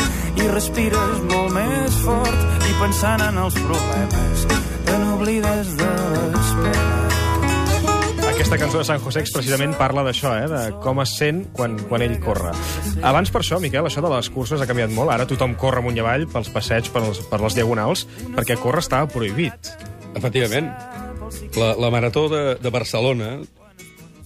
i 0.45 0.49
respires 0.51 1.21
molt 1.31 1.55
més 1.55 1.95
fort 2.05 2.65
i 2.69 2.73
pensant 2.77 3.23
en 3.25 3.39
els 3.41 3.55
problemes 3.65 4.43
te 4.85 4.97
n'oblides 5.01 5.71
de 5.79 5.93
les 6.35 6.51
penes. 6.61 7.15
Aquesta 8.35 8.59
cançó 8.61 8.81
de 8.81 8.85
San 8.89 9.01
José 9.01 9.23
precisament 9.31 9.77
parla 9.79 10.03
d'això, 10.05 10.35
eh? 10.37 10.49
de 10.51 10.61
com 10.85 11.01
es 11.01 11.15
sent 11.17 11.45
quan, 11.57 11.79
quan 11.89 12.05
ell 12.05 12.19
corre. 12.25 12.53
Abans 13.07 13.33
per 13.33 13.41
això, 13.41 13.61
Miquel, 13.63 13.89
això 13.89 14.03
de 14.05 14.11
les 14.13 14.29
curses 14.35 14.61
ha 14.61 14.69
canviat 14.69 14.93
molt. 14.93 15.15
Ara 15.15 15.29
tothom 15.31 15.55
corre 15.61 15.81
amunt 15.81 15.97
i 15.97 16.03
avall 16.03 16.27
pels 16.33 16.51
passeigs, 16.53 16.93
per 16.93 17.05
les, 17.07 17.23
per 17.31 17.41
les 17.41 17.57
diagonals, 17.57 18.05
perquè 18.35 18.59
córrer 18.61 18.85
estava 18.85 19.09
prohibit. 19.13 19.73
Efectivament. 20.19 20.69
La, 21.57 21.73
la 21.79 21.93
marató 21.95 22.27
de, 22.33 22.45
de 22.61 22.75
Barcelona, 22.75 23.37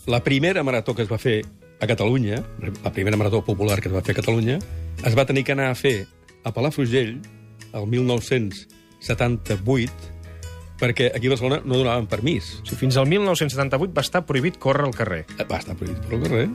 la 0.08 0.22
primera 0.24 0.64
marató 0.66 0.96
que 0.96 1.04
es 1.04 1.12
va 1.12 1.20
fer 1.22 1.42
a 1.80 1.86
Catalunya, 1.86 2.44
la 2.84 2.92
primera 2.92 3.16
marató 3.16 3.44
popular 3.44 3.80
que 3.80 3.88
es 3.88 3.94
va 3.94 4.02
fer 4.02 4.12
a 4.16 4.20
Catalunya, 4.20 4.58
es 5.04 5.16
va 5.16 5.26
tenir 5.26 5.44
que 5.44 5.52
anar 5.54 5.70
a 5.70 5.74
fer 5.78 6.06
a 6.44 6.52
Palafrugell 6.52 7.20
el 7.72 7.86
1978 7.86 10.18
perquè 10.78 11.10
aquí 11.14 11.26
a 11.26 11.30
Barcelona 11.34 11.62
no 11.64 11.76
donaven 11.76 12.06
permís. 12.06 12.60
O 12.62 12.66
sigui, 12.66 12.78
fins 12.84 12.96
al 12.96 13.06
1978 13.10 13.94
va 13.94 14.02
estar 14.04 14.26
prohibit 14.26 14.58
córrer 14.62 14.84
al 14.86 14.94
carrer. 14.94 15.24
Eh, 15.36 15.44
Va 15.44 15.58
estar 15.58 15.76
prohibit 15.76 16.02
per 16.06 16.16
al 16.16 16.22
carrer. 16.22 16.48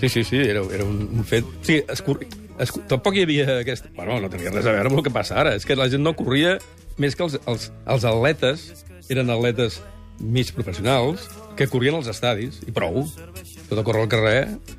Sí, 0.00 0.08
sí, 0.08 0.24
sí, 0.24 0.36
era, 0.36 0.62
era 0.74 0.84
un, 0.84 1.08
un 1.10 1.24
fet... 1.24 1.44
O 1.44 1.64
sigui, 1.64 1.84
es, 1.88 2.02
cor... 2.04 2.20
es, 2.60 2.72
tampoc 2.90 3.16
hi 3.16 3.22
havia 3.24 3.60
aquest... 3.62 3.88
Bueno, 3.96 4.20
no 4.20 4.28
tenia 4.30 4.52
res 4.52 4.68
a 4.68 4.74
veure 4.76 4.92
amb 4.92 4.98
el 5.00 5.06
que 5.06 5.14
passa 5.14 5.38
ara. 5.40 5.54
És 5.56 5.66
que 5.66 5.76
la 5.78 5.88
gent 5.90 6.04
no 6.04 6.12
corria 6.18 6.58
més 7.00 7.16
que 7.16 7.24
els, 7.24 7.38
els, 7.48 7.70
els 7.88 8.04
atletes, 8.10 8.84
eren 9.08 9.32
atletes 9.32 9.80
mig 10.20 10.52
professionals, 10.52 11.28
que 11.56 11.66
corrien 11.70 11.96
als 11.98 12.10
estadis, 12.10 12.60
i 12.68 12.74
prou. 12.74 13.06
Tot 13.68 13.78
a 13.80 13.84
córrer 13.84 14.02
al 14.06 14.08
carrer 14.08 14.36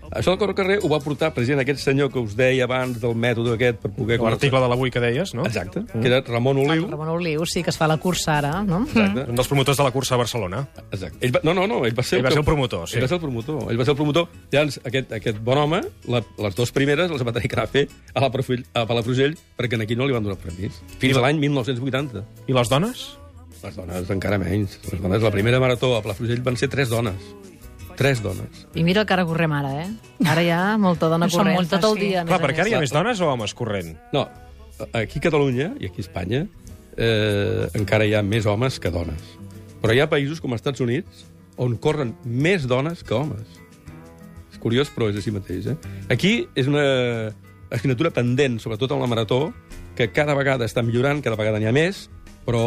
Això 0.09 0.31
del 0.31 0.39
córrer 0.41 0.55
al 0.55 0.57
carrer 0.57 0.77
ho 0.81 0.89
va 0.89 0.97
portar 1.03 1.29
precisament 1.35 1.61
aquest 1.61 1.83
senyor 1.83 2.09
que 2.09 2.17
us 2.21 2.33
deia 2.37 2.65
abans 2.65 2.97
del 3.01 3.13
mètode 3.13 3.53
aquest 3.53 3.77
per 3.83 3.91
poder... 3.93 4.17
L'article 4.23 4.61
de 4.63 4.69
l'avui 4.71 4.89
que 4.93 5.01
deies, 5.03 5.35
no? 5.37 5.45
Exacte, 5.45 5.83
que 5.91 6.01
era 6.09 6.23
Ramon 6.25 6.63
Oliu. 6.63 6.87
Ramon 6.89 7.11
Oliu, 7.13 7.45
sí, 7.45 7.61
que 7.65 7.69
es 7.69 7.77
fa 7.77 7.85
la 7.89 7.99
cursa 8.01 8.39
ara, 8.39 8.55
no? 8.65 8.81
Exacte. 8.87 9.27
Un 9.29 9.37
dels 9.37 9.51
promotors 9.51 9.77
de 9.77 9.85
la 9.85 9.91
cursa 9.93 10.15
a 10.17 10.19
Barcelona. 10.23 10.63
Exacte. 10.87 11.21
Ell 11.27 11.35
va, 11.35 11.43
no, 11.45 11.53
no, 11.53 11.67
no, 11.69 11.83
ell 11.85 11.93
va 11.93 12.05
ser... 12.05 12.23
Ell 12.23 12.25
va 12.25 12.33
ser 12.33 12.41
el 12.41 12.47
promotor, 12.47 12.87
sí. 12.89 12.97
Ell 12.97 13.05
va 13.05 13.11
ser 13.11 13.19
el 13.19 13.23
promotor. 13.27 13.61
Ell 13.69 13.81
va 13.81 13.85
ser 13.85 13.93
el 13.93 13.99
promotor. 13.99 14.33
Llavors, 14.55 14.79
aquest, 14.89 15.13
aquest 15.19 15.43
bon 15.45 15.61
home, 15.61 15.83
la, 16.09 16.23
les 16.47 16.57
dues 16.57 16.73
primeres 16.73 17.13
les 17.13 17.25
va 17.27 17.35
tenir 17.37 17.53
que 17.53 17.59
anar 17.59 17.67
a 17.69 17.73
fer 17.75 17.85
a, 18.15 18.23
la 18.23 18.31
Palafrugell, 18.33 18.65
a 18.73 18.87
Palafrugell 18.89 19.37
perquè 19.59 19.77
aquí 19.85 19.99
no 19.99 20.09
li 20.09 20.17
van 20.17 20.25
donar 20.25 20.39
permís. 20.41 20.81
Fins 20.97 21.19
a 21.19 21.25
l'any 21.27 21.37
1980. 21.45 22.25
I 22.49 22.57
les 22.57 22.73
dones? 22.73 23.05
Les 23.61 23.77
dones 23.77 24.09
encara 24.17 24.41
menys. 24.41 24.79
Les 24.89 25.01
dones, 25.03 25.21
la 25.21 25.35
primera 25.35 25.61
marató 25.61 25.93
a 25.97 26.01
Palafrugell 26.01 26.41
van 26.41 26.57
ser 26.57 26.71
tres 26.73 26.89
dones. 26.89 27.29
Tres 27.99 28.21
dones. 28.23 28.63
I 28.79 28.85
mira 28.87 29.01
el 29.03 29.07
que 29.07 29.11
ara 29.11 29.25
correm 29.27 29.51
ara, 29.51 29.73
eh? 29.83 29.89
Ara 30.23 30.43
hi 30.45 30.51
ha 30.55 30.77
molta 30.79 31.09
dona 31.11 31.27
Són 31.27 31.41
corrent, 31.41 31.57
moltes, 31.59 31.81
tot 31.81 31.89
el 31.91 31.97
sí. 31.97 32.07
dia. 32.07 32.23
Clar, 32.29 32.39
perquè 32.45 32.63
ara 32.63 32.71
hi 32.71 32.77
ha 32.77 32.79
més. 32.79 32.87
més 32.87 32.95
dones 32.95 33.19
o 33.19 33.27
homes 33.27 33.53
corrent? 33.59 33.89
No, 34.15 34.23
aquí 34.93 35.19
a 35.19 35.25
Catalunya 35.25 35.73
i 35.83 35.89
aquí 35.89 35.99
a 35.99 36.05
Espanya 36.07 36.45
eh, 36.95 37.67
encara 37.75 38.07
hi 38.07 38.15
ha 38.15 38.21
més 38.23 38.47
homes 38.47 38.79
que 38.79 38.91
dones. 38.95 39.33
Però 39.83 39.95
hi 39.95 39.99
ha 39.99 40.07
països 40.11 40.39
com 40.39 40.55
els 40.55 40.63
Estats 40.63 40.79
Units 40.85 41.25
on 41.59 41.75
corren 41.83 42.15
més 42.23 42.69
dones 42.71 43.03
que 43.03 43.17
homes. 43.17 43.59
És 44.47 44.63
curiós, 44.63 44.87
però 44.95 45.11
és 45.11 45.19
així 45.19 45.35
mateix. 45.35 45.67
Eh? 45.67 45.75
Aquí 46.15 46.33
és 46.55 46.71
una 46.71 46.85
assignatura 47.69 48.13
pendent, 48.15 48.61
sobretot 48.63 48.95
en 48.95 49.03
la 49.03 49.11
marató, 49.11 49.49
que 49.99 50.07
cada 50.15 50.39
vegada 50.39 50.63
està 50.63 50.83
millorant, 50.87 51.19
cada 51.19 51.35
vegada 51.35 51.59
n'hi 51.59 51.67
ha 51.67 51.75
més, 51.75 52.07
però 52.47 52.63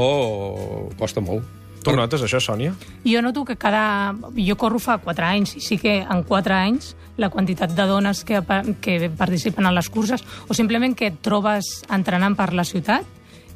costa 1.00 1.24
molt. 1.24 1.48
Tu 1.82 1.90
ho 1.90 1.96
notes, 1.98 2.22
això, 2.22 2.40
Sònia? 2.40 2.74
Jo 3.04 3.22
noto 3.22 3.44
que 3.44 3.56
cada... 3.58 4.14
Jo 4.36 4.56
corro 4.60 4.80
fa 4.82 4.98
4 5.02 5.28
anys 5.28 5.56
i 5.58 5.62
sí 5.64 5.78
que 5.82 6.00
en 6.02 6.22
4 6.28 6.54
anys 6.54 6.92
la 7.20 7.28
quantitat 7.28 7.74
de 7.76 7.86
dones 7.86 8.24
que, 8.24 8.40
que 8.80 9.10
participen 9.10 9.66
en 9.68 9.74
les 9.74 9.90
curses 9.92 10.24
o 10.48 10.54
simplement 10.54 10.94
que 10.96 11.10
et 11.12 11.20
trobes 11.22 11.82
entrenant 11.92 12.38
per 12.38 12.52
la 12.56 12.64
ciutat 12.64 13.04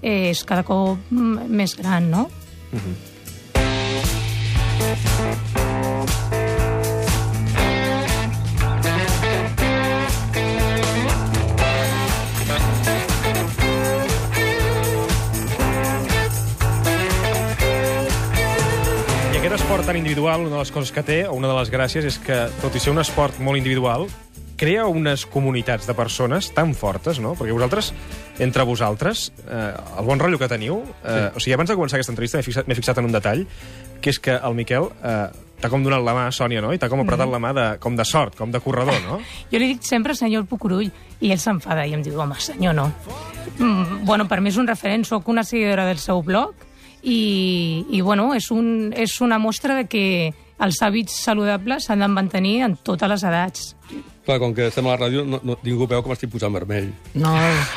eh, 0.02 0.32
és 0.32 0.44
cada 0.44 0.66
cop 0.66 0.98
més 1.10 1.76
gran, 1.78 2.10
no? 2.10 2.28
I 2.76 3.15
aquest 19.46 19.62
esport 19.62 19.86
tan 19.86 19.94
individual, 19.94 20.40
una 20.40 20.56
de 20.56 20.58
les 20.58 20.72
coses 20.74 20.90
que 20.90 21.04
té, 21.06 21.16
o 21.30 21.34
una 21.38 21.46
de 21.46 21.54
les 21.54 21.68
gràcies, 21.70 22.02
és 22.08 22.16
que, 22.18 22.34
tot 22.58 22.74
i 22.74 22.80
ser 22.82 22.90
un 22.90 22.98
esport 22.98 23.36
molt 23.38 23.60
individual, 23.60 24.08
crea 24.58 24.88
unes 24.90 25.22
comunitats 25.30 25.86
de 25.86 25.94
persones 25.94 26.48
tan 26.56 26.72
fortes, 26.74 27.20
no? 27.22 27.36
Perquè 27.38 27.54
vosaltres, 27.54 27.92
entre 28.42 28.66
vosaltres, 28.66 29.28
eh, 29.46 29.70
el 30.00 30.08
bon 30.08 30.18
rotllo 30.18 30.40
que 30.42 30.50
teniu... 30.50 30.80
Eh, 31.04 31.30
O 31.30 31.38
sigui, 31.38 31.54
abans 31.54 31.70
de 31.70 31.78
començar 31.78 32.00
aquesta 32.00 32.10
entrevista 32.10 32.40
m'he 32.40 32.48
fixat, 32.48 32.74
fixat 32.80 32.98
en 32.98 33.06
un 33.06 33.14
detall, 33.14 33.46
que 34.02 34.10
és 34.10 34.18
que 34.18 34.34
el 34.34 34.58
Miquel 34.58 34.90
eh, 35.06 35.30
t'ha 35.62 35.70
com 35.70 35.86
donat 35.86 36.02
la 36.02 36.18
mà, 36.18 36.26
Sònia, 36.34 36.64
no? 36.64 36.74
I 36.74 36.82
t'ha 36.82 36.90
com 36.90 37.06
apretat 37.06 37.30
la 37.30 37.38
mà 37.38 37.54
de, 37.54 37.70
com 37.78 37.94
de 37.94 38.04
sort, 38.04 38.34
com 38.34 38.50
de 38.50 38.58
corredor, 38.58 38.98
no? 39.06 39.20
Jo 39.52 39.62
li 39.62 39.76
dic 39.76 39.86
sempre 39.86 40.18
senyor 40.18 40.50
Pucurull 40.50 40.90
i 41.20 41.30
ell 41.30 41.38
s'enfada 41.38 41.86
i 41.86 41.94
em 41.94 42.02
diu, 42.02 42.18
home, 42.18 42.34
senyor, 42.42 42.74
no. 42.74 42.90
Mm, 43.60 44.02
bueno, 44.10 44.26
per 44.26 44.42
mi 44.42 44.50
és 44.50 44.58
un 44.58 44.66
referent, 44.66 45.06
sóc 45.06 45.30
una 45.30 45.46
seguidora 45.46 45.86
del 45.86 46.02
seu 46.02 46.26
blog 46.26 46.66
i, 47.02 47.84
i 47.90 48.00
bueno, 48.00 48.32
és, 48.34 48.50
un, 48.50 48.92
és 48.96 49.20
una 49.20 49.38
mostra 49.38 49.76
de 49.76 49.86
que 49.90 50.34
els 50.56 50.80
hàbits 50.82 51.20
saludables 51.26 51.86
s'han 51.86 52.00
de 52.00 52.08
mantenir 52.08 52.60
en 52.64 52.76
totes 52.80 53.10
les 53.12 53.24
edats. 53.28 53.72
Clar, 54.26 54.40
com 54.42 54.50
que 54.56 54.64
estem 54.66 54.86
a 54.88 54.96
la 54.96 54.98
ràdio, 54.98 55.22
no, 55.22 55.38
no, 55.46 55.54
ningú 55.62 55.86
veu 55.86 56.00
com 56.02 56.10
estic 56.10 56.32
posant 56.32 56.54
vermell. 56.56 56.88
No, 57.14 57.30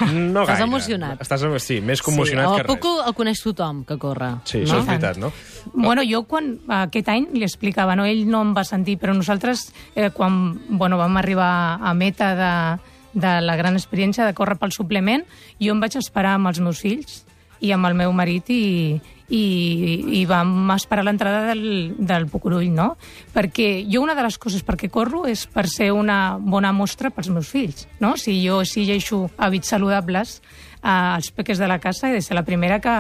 No 0.10 0.42
Estàs 0.42 0.56
gaire. 0.56 0.66
emocionat. 0.66 1.22
Estàs, 1.22 1.44
sí, 1.62 1.78
més 1.86 2.02
commocionat 2.02 2.48
sí. 2.48 2.56
que 2.56 2.64
res. 2.64 2.72
Puco 2.72 2.94
el 3.06 3.14
coneix 3.14 3.44
tothom, 3.44 3.84
que 3.86 4.00
corre. 4.02 4.32
Sí, 4.50 4.64
no? 4.64 4.66
això 4.66 4.80
és 4.80 4.88
veritat, 4.88 5.20
no? 5.22 5.30
Bueno, 5.76 6.02
jo 6.08 6.24
quan 6.26 6.56
aquest 6.80 7.12
any 7.14 7.30
li 7.36 7.46
explicava, 7.46 7.96
no? 8.00 8.08
ell 8.10 8.26
no 8.26 8.42
em 8.48 8.56
va 8.58 8.66
sentir, 8.66 8.98
però 8.98 9.14
nosaltres 9.14 9.68
eh, 9.94 10.10
quan 10.10 10.58
bueno, 10.70 10.98
vam 10.98 11.22
arribar 11.22 11.78
a 11.86 11.94
meta 11.94 12.34
de, 12.40 12.54
de 13.14 13.40
la 13.46 13.56
gran 13.60 13.78
experiència 13.78 14.26
de 14.26 14.34
córrer 14.34 14.58
pel 14.58 14.74
suplement, 14.74 15.28
jo 15.62 15.76
em 15.76 15.84
vaig 15.84 16.00
esperar 16.02 16.40
amb 16.40 16.50
els 16.50 16.64
meus 16.66 16.82
fills 16.82 17.26
i 17.62 17.72
amb 17.76 17.90
el 17.90 17.96
meu 17.98 18.14
marit 18.16 18.50
i, 18.54 19.00
i, 19.30 19.44
i 20.20 20.24
vam 20.30 20.72
esperar 20.74 21.04
l'entrada 21.06 21.44
del, 21.50 21.94
del 21.98 22.28
Pucurull, 22.32 22.70
no? 22.74 22.94
Perquè 23.34 23.86
jo 23.90 24.02
una 24.02 24.16
de 24.18 24.26
les 24.26 24.38
coses 24.42 24.64
per 24.66 24.78
què 24.80 24.90
corro 24.92 25.26
és 25.30 25.46
per 25.52 25.68
ser 25.70 25.92
una 25.94 26.38
bona 26.40 26.74
mostra 26.76 27.14
pels 27.14 27.30
meus 27.34 27.52
fills, 27.52 27.88
no? 28.02 28.16
Si 28.18 28.36
jo 28.42 28.60
exigeixo 28.66 29.28
hàbits 29.38 29.76
saludables 29.76 30.40
eh, 30.40 30.90
als 30.90 31.32
peques 31.32 31.62
de 31.62 31.68
la 31.70 31.80
casa 31.80 32.10
he 32.10 32.18
de 32.18 32.24
ser 32.26 32.36
la 32.36 32.46
primera 32.48 32.80
que, 32.82 32.96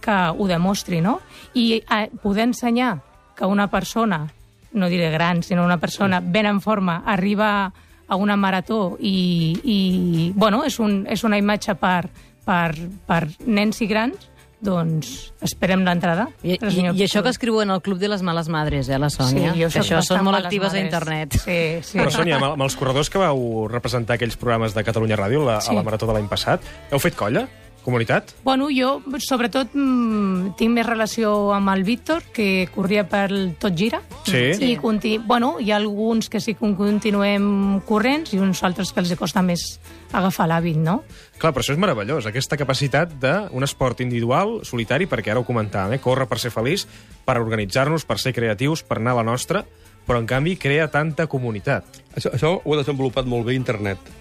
que 0.00 0.16
ho 0.32 0.48
demostri, 0.48 1.02
no? 1.04 1.20
I 1.54 1.82
eh, 1.82 2.08
poder 2.22 2.48
ensenyar 2.48 3.00
que 3.36 3.44
una 3.44 3.68
persona, 3.68 4.26
no 4.72 4.88
diré 4.88 5.10
gran, 5.10 5.42
sinó 5.42 5.64
una 5.64 5.78
persona 5.78 6.20
ben 6.20 6.46
en 6.46 6.60
forma, 6.60 7.02
arriba 7.04 7.72
a 8.08 8.16
una 8.16 8.36
marató 8.36 8.96
i, 9.00 9.58
i 9.64 10.32
bueno, 10.34 10.62
és, 10.64 10.78
un, 10.78 11.04
és 11.10 11.24
una 11.26 11.38
imatge 11.38 11.74
per, 11.74 12.06
per, 12.46 12.70
per 13.08 13.26
nens 13.44 13.82
i 13.84 13.88
grans, 13.90 14.30
doncs 14.66 15.10
esperem 15.44 15.82
l'entrada. 15.84 16.28
I, 16.42 16.54
i, 16.54 16.56
I 16.56 16.86
això 17.04 17.20
que 17.20 17.26
Pucurull. 17.26 17.28
escriuen 17.34 17.70
al 17.74 17.82
Club 17.84 17.98
de 18.00 18.08
les 18.08 18.22
Males 18.24 18.48
Madres, 18.48 18.88
eh, 18.88 18.96
la 18.98 19.10
Sònia? 19.12 19.52
jo 19.58 19.68
que 19.68 19.82
això 19.82 20.00
són 20.02 20.24
molt 20.24 20.38
actives 20.40 20.72
a 20.72 20.78
madres. 20.78 20.84
internet. 20.86 21.36
Sí, 21.42 21.58
sí. 21.92 21.98
Però, 22.00 22.10
Sònia, 22.14 22.38
amb, 22.40 22.52
amb 22.54 22.64
els 22.64 22.74
corredors 22.80 23.10
que 23.12 23.20
vau 23.20 23.66
representar 23.68 24.16
aquells 24.16 24.38
programes 24.40 24.72
de 24.74 24.82
Catalunya 24.86 25.18
Ràdio 25.20 25.44
la, 25.44 25.60
Sí. 25.60 25.70
a 25.70 25.74
la 25.76 25.82
Marató 25.84 26.06
de 26.08 26.14
l'any 26.16 26.28
passat, 26.32 26.62
heu 26.90 26.98
fet 26.98 27.14
colla? 27.14 27.46
Comunitat? 27.86 28.32
Bueno, 28.42 28.66
jo, 28.74 28.96
sobretot, 29.22 29.70
mm, 29.70 30.56
tinc 30.58 30.72
més 30.74 30.86
relació 30.88 31.52
amb 31.54 31.70
el 31.70 31.84
Víctor, 31.86 32.24
que 32.34 32.66
corria 32.74 33.04
pel 33.06 33.54
Tot 33.62 33.76
Gira. 33.78 34.00
Sí. 34.26 34.50
I, 34.58 34.72
conti... 34.82 35.18
bueno, 35.22 35.60
hi 35.62 35.70
ha 35.70 35.76
alguns 35.78 36.26
que 36.28 36.40
sí 36.42 36.56
que 36.58 36.72
continuem 36.74 37.78
corrents 37.86 38.34
i 38.34 38.40
uns 38.42 38.64
altres 38.66 38.90
que 38.90 39.04
els 39.04 39.14
costa 39.14 39.44
més 39.46 39.78
agafar 40.10 40.48
l'hàbit, 40.50 40.82
no? 40.82 40.96
Clar, 41.38 41.54
però 41.54 41.62
això 41.62 41.76
és 41.76 41.78
meravellós, 41.78 42.26
aquesta 42.26 42.58
capacitat 42.58 43.14
d'un 43.22 43.62
esport 43.62 44.02
individual, 44.02 44.64
solitari, 44.66 45.06
perquè 45.06 45.30
ara 45.30 45.44
ho 45.44 45.46
comentàvem, 45.46 45.94
eh? 45.94 46.02
córrer 46.02 46.26
per 46.26 46.42
ser 46.42 46.50
feliç, 46.50 46.88
per 47.22 47.38
organitzar-nos, 47.38 48.02
per 48.02 48.18
ser 48.18 48.34
creatius, 48.34 48.82
per 48.82 48.98
anar 48.98 49.14
a 49.14 49.20
la 49.22 49.28
nostra, 49.30 49.62
però 50.10 50.18
en 50.18 50.26
canvi 50.26 50.58
crea 50.58 50.90
tanta 50.90 51.30
comunitat. 51.30 52.02
Això, 52.18 52.34
això 52.34 52.56
ho 52.58 52.74
ha 52.74 52.82
desenvolupat 52.82 53.30
molt 53.30 53.46
bé 53.46 53.54
internet. 53.54 54.14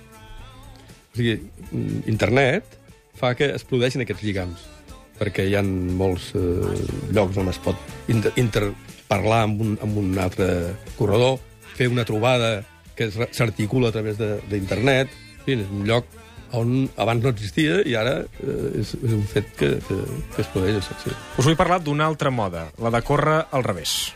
O 1.15 1.17
sigui, 1.17 1.39
mm, 1.71 2.09
internet 2.13 2.84
fa 3.19 3.33
que 3.37 3.51
es 3.55 3.65
produeixin 3.67 4.03
aquests 4.03 4.23
lligams, 4.25 4.65
perquè 5.19 5.47
hi 5.47 5.55
ha 5.55 5.63
molts 5.63 6.31
eh, 6.35 6.75
llocs 7.15 7.39
on 7.41 7.51
es 7.51 7.59
pot 7.63 7.79
inter, 8.11 8.33
interparlar 8.35 9.43
amb 9.45 9.61
un, 9.61 9.77
amb 9.83 9.97
un 10.01 10.17
altre 10.19 10.75
corredor, 10.99 11.39
fer 11.75 11.89
una 11.91 12.05
trobada 12.07 12.63
que 12.95 13.09
s'articula 13.11 13.89
a 13.89 13.95
través 13.95 14.17
d'internet. 14.17 15.11
Fi, 15.45 15.59
és 15.59 15.67
un 15.69 15.83
lloc 15.85 16.07
on 16.55 16.87
abans 17.01 17.23
no 17.23 17.31
existia 17.33 17.81
i 17.85 17.95
ara 17.99 18.21
eh, 18.23 18.81
és, 18.81 18.95
és 18.95 19.13
un 19.13 19.25
fet 19.29 19.51
que, 19.59 19.75
que, 19.87 19.99
que 20.35 20.41
es 20.41 20.51
produeix. 20.53 20.91
Sí. 21.03 21.13
Us 21.37 21.45
vull 21.45 21.59
parlar 21.59 21.81
d'una 21.83 22.07
altra 22.07 22.31
moda, 22.31 22.69
la 22.81 22.93
de 22.95 23.03
córrer 23.05 23.41
al 23.51 23.67
revés. 23.67 24.15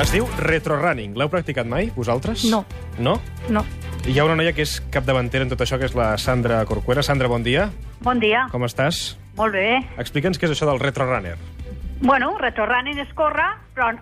Es 0.00 0.10
diu 0.12 0.26
retrorunning. 0.42 1.14
L'heu 1.16 1.30
practicat 1.30 1.66
mai, 1.70 1.88
vosaltres? 1.94 2.44
No. 2.50 2.64
No? 2.98 3.16
No. 3.52 3.62
I 4.04 4.12
hi 4.12 4.18
ha 4.20 4.24
una 4.26 4.34
noia 4.36 4.52
que 4.52 4.64
és 4.66 4.76
capdavantera 4.92 5.46
en 5.46 5.52
tot 5.52 5.62
això, 5.64 5.78
que 5.80 5.86
és 5.88 5.94
la 5.96 6.12
Sandra 6.20 6.58
Corcuera. 6.68 7.02
Sandra, 7.06 7.28
bon 7.30 7.44
dia. 7.46 7.68
Bon 8.04 8.18
dia, 8.20 8.46
Com 8.52 8.66
estàs? 8.66 9.14
molt 9.38 9.54
bé. 9.54 9.78
Explica'ns 9.98 10.38
què 10.38 10.46
és 10.46 10.52
això 10.54 10.66
del 10.68 10.78
retrorunner. 10.82 11.36
Bueno, 12.02 12.34
retrorunning 12.38 12.98
és 13.00 13.12
córrer, 13.16 13.46
però 13.74 13.92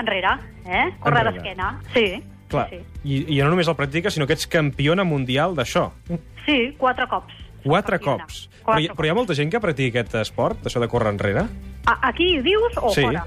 enrere, 0.00 0.32
eh? 0.66 0.88
Córrer 1.00 1.24
d'esquena, 1.30 1.74
sí. 1.94 2.22
Clar, 2.52 2.66
Sí, 2.68 2.80
I, 3.04 3.20
i 3.32 3.38
no 3.40 3.48
només 3.48 3.68
el 3.68 3.76
practiques, 3.76 4.12
sinó 4.12 4.26
que 4.26 4.34
ets 4.34 4.46
campiona 4.46 5.04
mundial 5.04 5.54
d'això. 5.56 5.90
sí, 6.44 6.74
quatre 6.78 7.06
cops. 7.08 7.32
Quatre 7.62 7.98
Campiona. 8.00 8.24
cops. 8.26 8.48
Però 8.50 8.64
Quatre 8.64 8.82
hi, 8.82 8.88
però 8.88 9.06
hi 9.06 9.10
ha 9.10 9.14
molta 9.14 9.34
gent 9.34 9.50
que 9.50 9.60
practica 9.60 10.00
aquest 10.00 10.14
esport, 10.16 10.66
això 10.66 10.80
de 10.80 10.88
córrer 10.88 11.12
enrere? 11.12 11.46
A, 11.86 11.98
aquí 12.08 12.40
dius 12.42 12.76
o 12.76 12.90
Sí. 12.90 13.02
fora? 13.02 13.24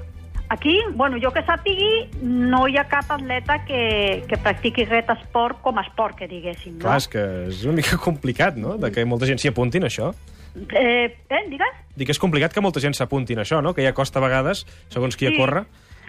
Aquí, 0.49 0.77
bueno, 0.93 1.17
jo 1.21 1.31
que 1.33 1.41
sàpigui, 1.41 2.21
no 2.21 2.67
hi 2.69 2.77
ha 2.77 2.85
cap 2.89 3.09
atleta 3.15 3.57
que, 3.65 4.23
que 4.29 4.37
practiqui 4.37 4.85
aquest 4.85 5.09
esport 5.15 5.57
com 5.65 5.79
a 5.81 5.85
esport, 5.87 6.17
que 6.19 6.27
diguéssim, 6.29 6.75
no? 6.77 6.83
Clar, 6.85 6.99
és 7.01 7.07
que 7.09 7.23
és 7.49 7.63
una 7.65 7.79
mica 7.79 7.97
complicat, 8.07 8.59
no?, 8.61 8.75
de 8.81 8.91
que 8.93 9.07
molta 9.09 9.29
gent 9.29 9.41
s'hi 9.41 9.49
apuntin, 9.49 9.87
això. 9.89 10.11
Eh, 10.55 11.09
eh, 11.09 11.41
digues? 11.49 11.81
Dic 11.97 12.07
que 12.07 12.13
és 12.15 12.21
complicat 12.21 12.53
que 12.53 12.63
molta 12.63 12.83
gent 12.83 12.93
s'apuntin 12.93 13.41
això, 13.41 13.63
no?, 13.65 13.73
que 13.73 13.83
ja 13.83 13.95
costa 13.97 14.21
a 14.21 14.25
vegades, 14.27 14.63
segons 14.93 15.17
qui 15.17 15.27
a 15.27 15.33
córrer. 15.35 15.65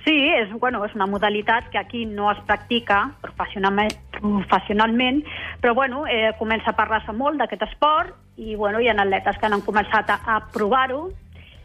Sí, 0.06 0.14
és, 0.30 0.52
bueno, 0.60 0.84
és 0.86 0.92
una 0.94 1.08
modalitat 1.10 1.72
que 1.72 1.80
aquí 1.80 2.04
no 2.06 2.28
es 2.30 2.38
practica 2.46 3.00
professionalment, 3.24 3.90
professionalment 4.20 5.24
però 5.58 5.74
bueno, 5.74 6.04
eh, 6.06 6.30
comença 6.38 6.70
a 6.70 6.76
parlar-se 6.78 7.10
molt 7.10 7.40
d'aquest 7.40 7.64
esport 7.66 8.14
i 8.38 8.54
bueno, 8.54 8.78
hi 8.78 8.86
ha 8.86 8.94
atletes 8.94 9.40
que 9.40 9.50
han 9.50 9.64
començat 9.66 10.12
a, 10.14 10.20
a 10.36 10.36
provar-ho 10.54 11.08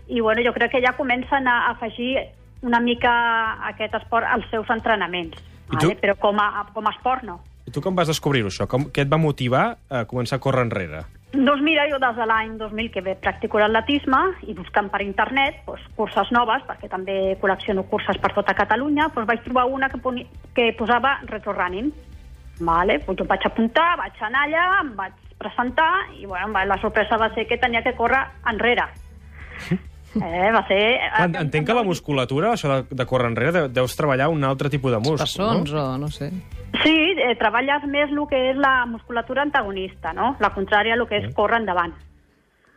i 0.07 0.23
bueno, 0.25 0.41
jo 0.41 0.55
crec 0.55 0.71
que 0.73 0.81
ja 0.81 0.95
comencen 0.97 1.45
a 1.47 1.67
afegir 1.69 2.17
una 2.61 2.79
mica 2.79 3.13
aquest 3.69 3.95
esport 4.01 4.27
als 4.27 4.45
seus 4.51 4.69
entrenaments. 4.69 5.39
Vale? 5.71 5.95
Però 6.01 6.17
com 6.19 6.39
a, 6.41 6.65
com 6.73 6.87
a 6.87 6.93
esport 6.95 7.23
no. 7.23 7.39
I 7.67 7.71
tu 7.71 7.81
com 7.81 7.95
vas 7.95 8.09
descobrir-ho, 8.09 8.49
això? 8.49 8.67
Com, 8.67 8.89
què 8.93 9.05
et 9.05 9.09
va 9.11 9.19
motivar 9.21 9.65
a 9.89 10.05
començar 10.09 10.39
a 10.39 10.43
córrer 10.43 10.65
enrere? 10.65 11.03
Doncs 11.31 11.61
mira, 11.63 11.85
jo 11.87 11.95
des 12.01 12.17
de 12.17 12.25
l'any 12.27 12.57
2000 12.59 12.89
que 12.91 13.03
bé 13.05 13.13
practico 13.15 13.59
l'atletisme 13.61 14.19
i 14.51 14.55
buscant 14.57 14.89
per 14.91 14.99
internet 15.05 15.61
doncs, 15.67 15.85
curses 15.95 16.31
noves, 16.35 16.65
perquè 16.67 16.89
també 16.91 17.37
col·lecciono 17.39 17.85
curses 17.87 18.19
per 18.19 18.33
tota 18.35 18.55
Catalunya, 18.57 19.07
doncs 19.15 19.29
vaig 19.29 19.45
trobar 19.45 19.69
una 19.71 19.87
que, 19.89 20.01
poni, 20.03 20.25
que 20.57 20.73
posava 20.77 21.19
retro 21.29 21.55
running. 21.55 21.93
Vale, 22.59 22.99
doncs 23.05 23.21
jo 23.23 23.29
vaig 23.29 23.47
apuntar, 23.47 23.93
vaig 24.01 24.19
anar 24.27 24.43
allà, 24.49 24.65
em 24.81 24.91
vaig 24.97 25.15
presentar 25.39 25.91
i 26.19 26.27
bueno, 26.27 26.51
la 26.51 26.81
sorpresa 26.81 27.17
va 27.17 27.31
ser 27.33 27.47
que 27.47 27.61
tenia 27.61 27.85
que 27.85 27.95
córrer 27.95 28.25
enrere. 28.51 28.89
Eh, 30.15 30.49
va 30.51 30.65
ser... 30.67 30.81
Clar, 31.15 31.29
entenc 31.45 31.67
que 31.67 31.73
la 31.77 31.83
musculatura, 31.87 32.51
això 32.53 32.67
de, 32.81 32.95
de 32.95 33.05
córrer 33.07 33.29
enrere, 33.31 33.51
de- 33.55 33.69
deus 33.69 33.95
treballar 33.95 34.27
un 34.29 34.43
altre 34.43 34.69
tipus 34.69 34.91
de 34.91 34.97
múscul, 34.99 35.17
Passons 35.23 35.71
no? 35.71 35.85
o 35.93 35.97
no 35.97 36.09
sé. 36.11 36.31
Sí, 36.83 36.95
eh, 37.15 37.35
treballes 37.39 37.83
més 37.87 38.11
el 38.11 38.19
que 38.27 38.49
és 38.51 38.57
la 38.57 38.85
musculatura 38.87 39.41
antagonista, 39.43 40.11
no? 40.13 40.35
La 40.39 40.51
contrària 40.55 40.95
a 40.95 40.99
el 40.99 41.07
que 41.07 41.17
és 41.21 41.33
córrer 41.35 41.61
endavant. 41.61 41.93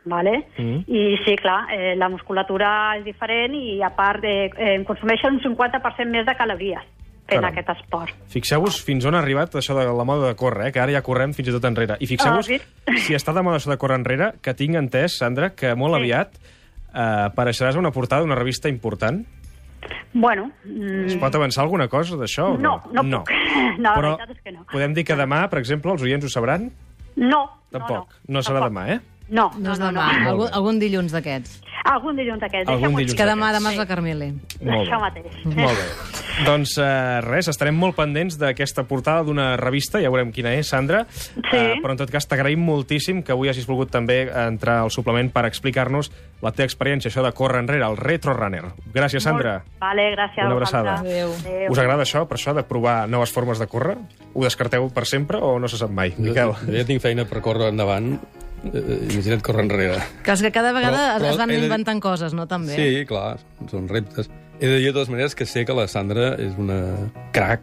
Vale? 0.05 0.45
Mm. 0.59 0.83
I 0.87 1.17
sí, 1.25 1.35
clar, 1.41 1.63
eh, 1.73 1.95
la 1.97 2.11
musculatura 2.13 2.97
és 2.99 3.05
diferent 3.07 3.55
i 3.57 3.79
a 3.83 3.89
part 3.97 4.23
eh, 4.29 4.51
eh, 4.53 4.75
consumeixen 4.85 5.39
un 5.39 5.41
50% 5.41 6.11
més 6.13 6.27
de 6.29 6.35
calories 6.37 6.83
fent 7.25 7.41
Caram. 7.41 7.47
aquest 7.55 7.71
esport. 7.73 8.11
Fixeu-vos 8.29 8.83
fins 8.85 9.07
on 9.09 9.15
ha 9.17 9.23
arribat 9.25 9.55
això 9.57 9.73
de 9.79 9.87
la 9.97 10.05
moda 10.05 10.29
de 10.29 10.37
córrer, 10.37 10.67
eh? 10.69 10.73
que 10.77 10.83
ara 10.83 10.93
ja 10.93 11.01
correm 11.01 11.33
fins 11.33 11.49
i 11.49 11.55
tot 11.57 11.65
enrere. 11.65 11.97
I 12.05 12.07
fixeu-vos, 12.11 12.51
Ah, 12.51 12.53
sí? 12.53 12.99
si 13.07 13.15
està 13.17 13.33
de 13.33 13.41
moda 13.41 13.57
això 13.57 13.73
de 13.73 13.79
córrer 13.81 13.97
enrere, 14.03 14.35
que 14.45 14.53
tinc 14.53 14.77
entès, 14.77 15.17
Sandra, 15.17 15.55
que 15.57 15.73
molt 15.75 15.97
Sí. 15.97 16.03
aviat 16.03 16.37
eh, 16.95 17.25
apareixeràs 17.31 17.77
a 17.77 17.79
una 17.83 17.91
portada 17.93 18.23
d'una 18.23 18.37
revista 18.39 18.69
important. 18.71 19.25
Bueno, 20.15 20.47
mm, 20.65 21.07
Es 21.11 21.17
pot 21.21 21.35
avançar 21.35 21.63
alguna 21.65 21.89
cosa 21.89 22.17
d'això? 22.17 22.55
o 22.55 22.59
No, 22.59 22.81
no 22.93 23.03
puc. 23.19 23.31
No, 23.79 23.91
la 23.91 23.95
Però 23.97 24.11
veritat 24.15 24.31
és 24.31 24.41
que 24.45 24.53
no. 24.53 24.63
podem 24.71 24.95
dir 24.95 25.05
que 25.05 25.17
demà, 25.19 25.49
per 25.51 25.59
exemple, 25.59 25.91
els 25.93 26.03
oients 26.07 26.25
ho 26.25 26.29
sabran? 26.31 26.71
no, 27.17 27.43
Tampoc. 27.75 28.15
no, 28.29 28.39
No, 28.39 28.43
serà 28.43 28.61
tampoc. 28.61 28.71
demà, 28.71 28.85
eh? 28.95 29.01
No, 29.29 29.51
No 29.59 29.75
no, 29.75 29.91
no, 29.91 30.01
demà, 30.01 30.23
no. 30.23 30.31
algun, 30.31 30.49
algun 30.53 30.79
dilluns 30.79 31.13
d'aquests. 31.13 31.61
Algun 31.85 32.17
dilluns 32.17 32.43
aquest. 32.43 32.69
Algun 32.69 32.95
dilluns. 32.97 33.15
Que 33.15 33.25
demà, 33.29 33.53
demà 33.53 33.69
és 33.69 33.75
Sí. 33.75 33.79
la 33.79 33.87
Carmele. 33.87 34.33
Molt 34.63 34.89
Això 34.89 34.97
bé. 34.97 35.01
mateix. 35.01 35.45
Molt 35.45 35.77
bé. 35.79 36.45
doncs 36.47 36.79
eh, 36.79 37.21
res, 37.21 37.47
estarem 37.49 37.77
molt 37.77 37.95
pendents 37.95 38.39
d'aquesta 38.41 38.85
portada 38.85 39.23
d'una 39.23 39.57
revista, 39.57 40.01
ja 40.01 40.09
veurem 40.11 40.33
quina 40.33 40.55
és, 40.55 40.67
Sandra. 40.67 41.05
Sí. 41.13 41.41
Eh, 41.53 41.75
però 41.83 41.93
en 41.93 41.99
tot 42.01 42.11
cas 42.11 42.27
t'agraïm 42.27 42.59
moltíssim 42.59 43.23
que 43.23 43.33
avui 43.33 43.49
hagis 43.49 43.67
volgut 43.67 43.91
també 43.91 44.23
entrar 44.33 44.81
al 44.81 44.91
suplement 44.91 45.31
per 45.31 45.45
explicar-nos 45.47 46.11
la 46.43 46.53
teva 46.53 46.67
experiència, 46.67 47.11
això 47.11 47.23
de 47.23 47.33
córrer 47.33 47.61
enrere, 47.61 47.85
el 47.87 47.97
Retro 47.97 48.33
Runner. 48.35 48.65
Gràcies, 48.93 49.21
Sandra. 49.21 49.59
Molt- 49.65 49.79
Vale, 49.81 50.11
gràcies. 50.17 50.39
Una 50.45 50.49
a 50.49 50.53
abraçada. 50.57 50.91
vosaltres. 51.03 51.45
Adéu. 51.45 51.71
Us 51.71 51.79
agrada 51.79 52.03
això, 52.03 52.27
per 52.27 52.39
això, 52.39 52.55
de 52.55 52.63
provar 52.65 53.09
noves 53.09 53.31
formes 53.31 53.59
de 53.59 53.67
córrer? 53.67 53.99
Ho 54.33 54.43
descarteu 54.43 54.89
per 54.93 55.05
sempre 55.07 55.37
o 55.39 55.59
no 55.61 55.69
se 55.69 55.77
sap 55.77 55.91
mai, 55.91 56.15
Miquel? 56.19 56.49
Jo, 56.53 56.67
jo 56.67 56.73
ja 56.73 56.85
tinc 56.85 57.01
feina 57.03 57.25
per 57.27 57.41
córrer 57.43 57.69
endavant. 57.69 58.19
Eh, 58.73 59.09
imagina't 59.13 59.43
córrer 59.45 59.65
enrere. 59.67 59.99
Que 60.25 60.33
és 60.33 60.43
que 60.43 60.51
cada 60.53 60.73
vegada 60.73 60.97
Però- 60.97 61.17
es- 61.17 61.23
però 61.23 61.31
es 61.33 61.39
van 61.39 61.51
he 61.51 61.57
de 61.59 61.67
inventant 61.67 62.01
coses, 62.01 62.33
no, 62.35 62.47
també? 62.49 62.75
Sí, 62.75 63.05
clar, 63.07 63.39
són 63.71 63.89
reptes. 63.89 64.31
He 64.61 64.67
de 64.69 64.79
dir 64.79 64.87
de 64.87 64.93
totes 64.93 65.11
maneres 65.11 65.35
que 65.35 65.45
sé 65.47 65.65
que 65.67 65.75
la 65.75 65.87
Sandra 65.89 66.35
és 66.39 66.55
una 66.57 67.11
crac 67.33 67.63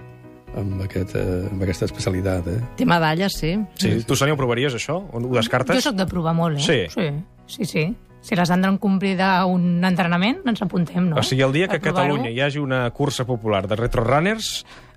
amb, 0.58 0.82
aquest, 0.84 1.16
eh, 1.16 1.48
amb 1.50 1.62
aquesta 1.64 1.86
especialitat. 1.86 2.46
Eh? 2.48 2.60
Té 2.78 2.86
medalles, 2.86 3.34
sí. 3.40 3.58
Sí. 3.80 4.04
Tu, 4.04 4.16
Sònia, 4.16 4.34
ho 4.34 4.38
provaries, 4.38 4.74
això? 4.76 4.98
O 5.12 5.18
ho 5.18 5.34
descartes? 5.36 5.76
Jo 5.78 5.82
sóc 5.82 5.96
de 5.96 6.06
provar 6.06 6.34
molt, 6.36 6.60
eh? 6.60 6.88
Sí. 6.90 6.90
Sí, 6.94 7.10
sí. 7.48 7.66
sí. 7.66 7.96
Si 8.22 8.38
la 8.38 8.46
Sandra 8.46 8.70
em 8.70 8.78
complida 8.78 9.34
un 9.50 9.82
entrenament, 9.88 10.44
ens 10.46 10.62
apuntem, 10.62 11.10
no? 11.10 11.18
O 11.18 11.26
sigui, 11.26 11.42
el 11.42 11.54
dia 11.56 11.68
que 11.68 11.80
a. 11.82 11.84
Catalunya 11.84 12.30
hi 12.30 12.42
hagi 12.46 12.62
una 12.62 12.84
cursa 12.94 13.26
popular 13.26 13.66
de 13.68 13.78
retrorunners, 13.80 14.52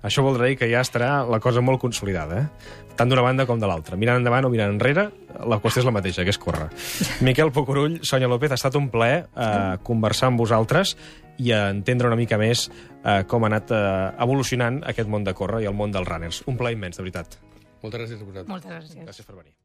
això 0.05 0.21
voldrà 0.21 0.51
dir 0.51 0.59
que 0.59 0.69
ja 0.69 0.83
estarà 0.85 1.23
la 1.25 1.39
cosa 1.41 1.63
molt 1.65 1.81
consolidada, 1.81 2.43
eh? 2.43 2.83
tant 2.95 3.09
d'una 3.11 3.25
banda 3.25 3.47
com 3.49 3.59
de 3.59 3.67
l'altra. 3.67 3.97
Mirant 3.99 4.21
endavant 4.21 4.45
o 4.47 4.51
mirant 4.53 4.75
enrere, 4.75 5.09
la 5.35 5.59
qüestió 5.63 5.81
és 5.81 5.89
la 5.89 5.95
mateixa, 5.95 6.23
que 6.23 6.31
és 6.31 6.39
córrer. 6.39 6.69
Miquel 7.27 7.51
Pocorull, 7.55 7.99
Sònia 8.07 8.29
López, 8.31 8.53
ha 8.53 8.59
estat 8.61 8.77
un 8.79 8.91
plaer 8.93 9.25
eh, 9.25 9.75
conversar 9.83 10.29
amb 10.31 10.45
vosaltres 10.45 10.95
i 11.41 11.51
entendre 11.57 12.07
una 12.07 12.19
mica 12.19 12.39
més 12.39 12.69
eh, 12.69 13.23
com 13.27 13.43
ha 13.43 13.51
anat 13.51 13.73
eh, 13.75 13.83
evolucionant 14.23 14.83
aquest 14.87 15.11
món 15.11 15.27
de 15.27 15.35
córrer 15.35 15.65
i 15.65 15.69
el 15.71 15.75
món 15.75 15.91
dels 15.95 16.07
runners. 16.07 16.43
Un 16.47 16.61
plaer 16.61 16.77
immens, 16.77 17.01
de 17.01 17.07
veritat. 17.07 17.39
Moltes 17.83 18.05
gràcies 18.05 18.21
a 18.21 18.25
vosaltres. 18.25 18.51
Moltes 18.53 18.75
gràcies. 18.77 19.03
Gràcies 19.03 19.27
per 19.27 19.41
venir. 19.41 19.55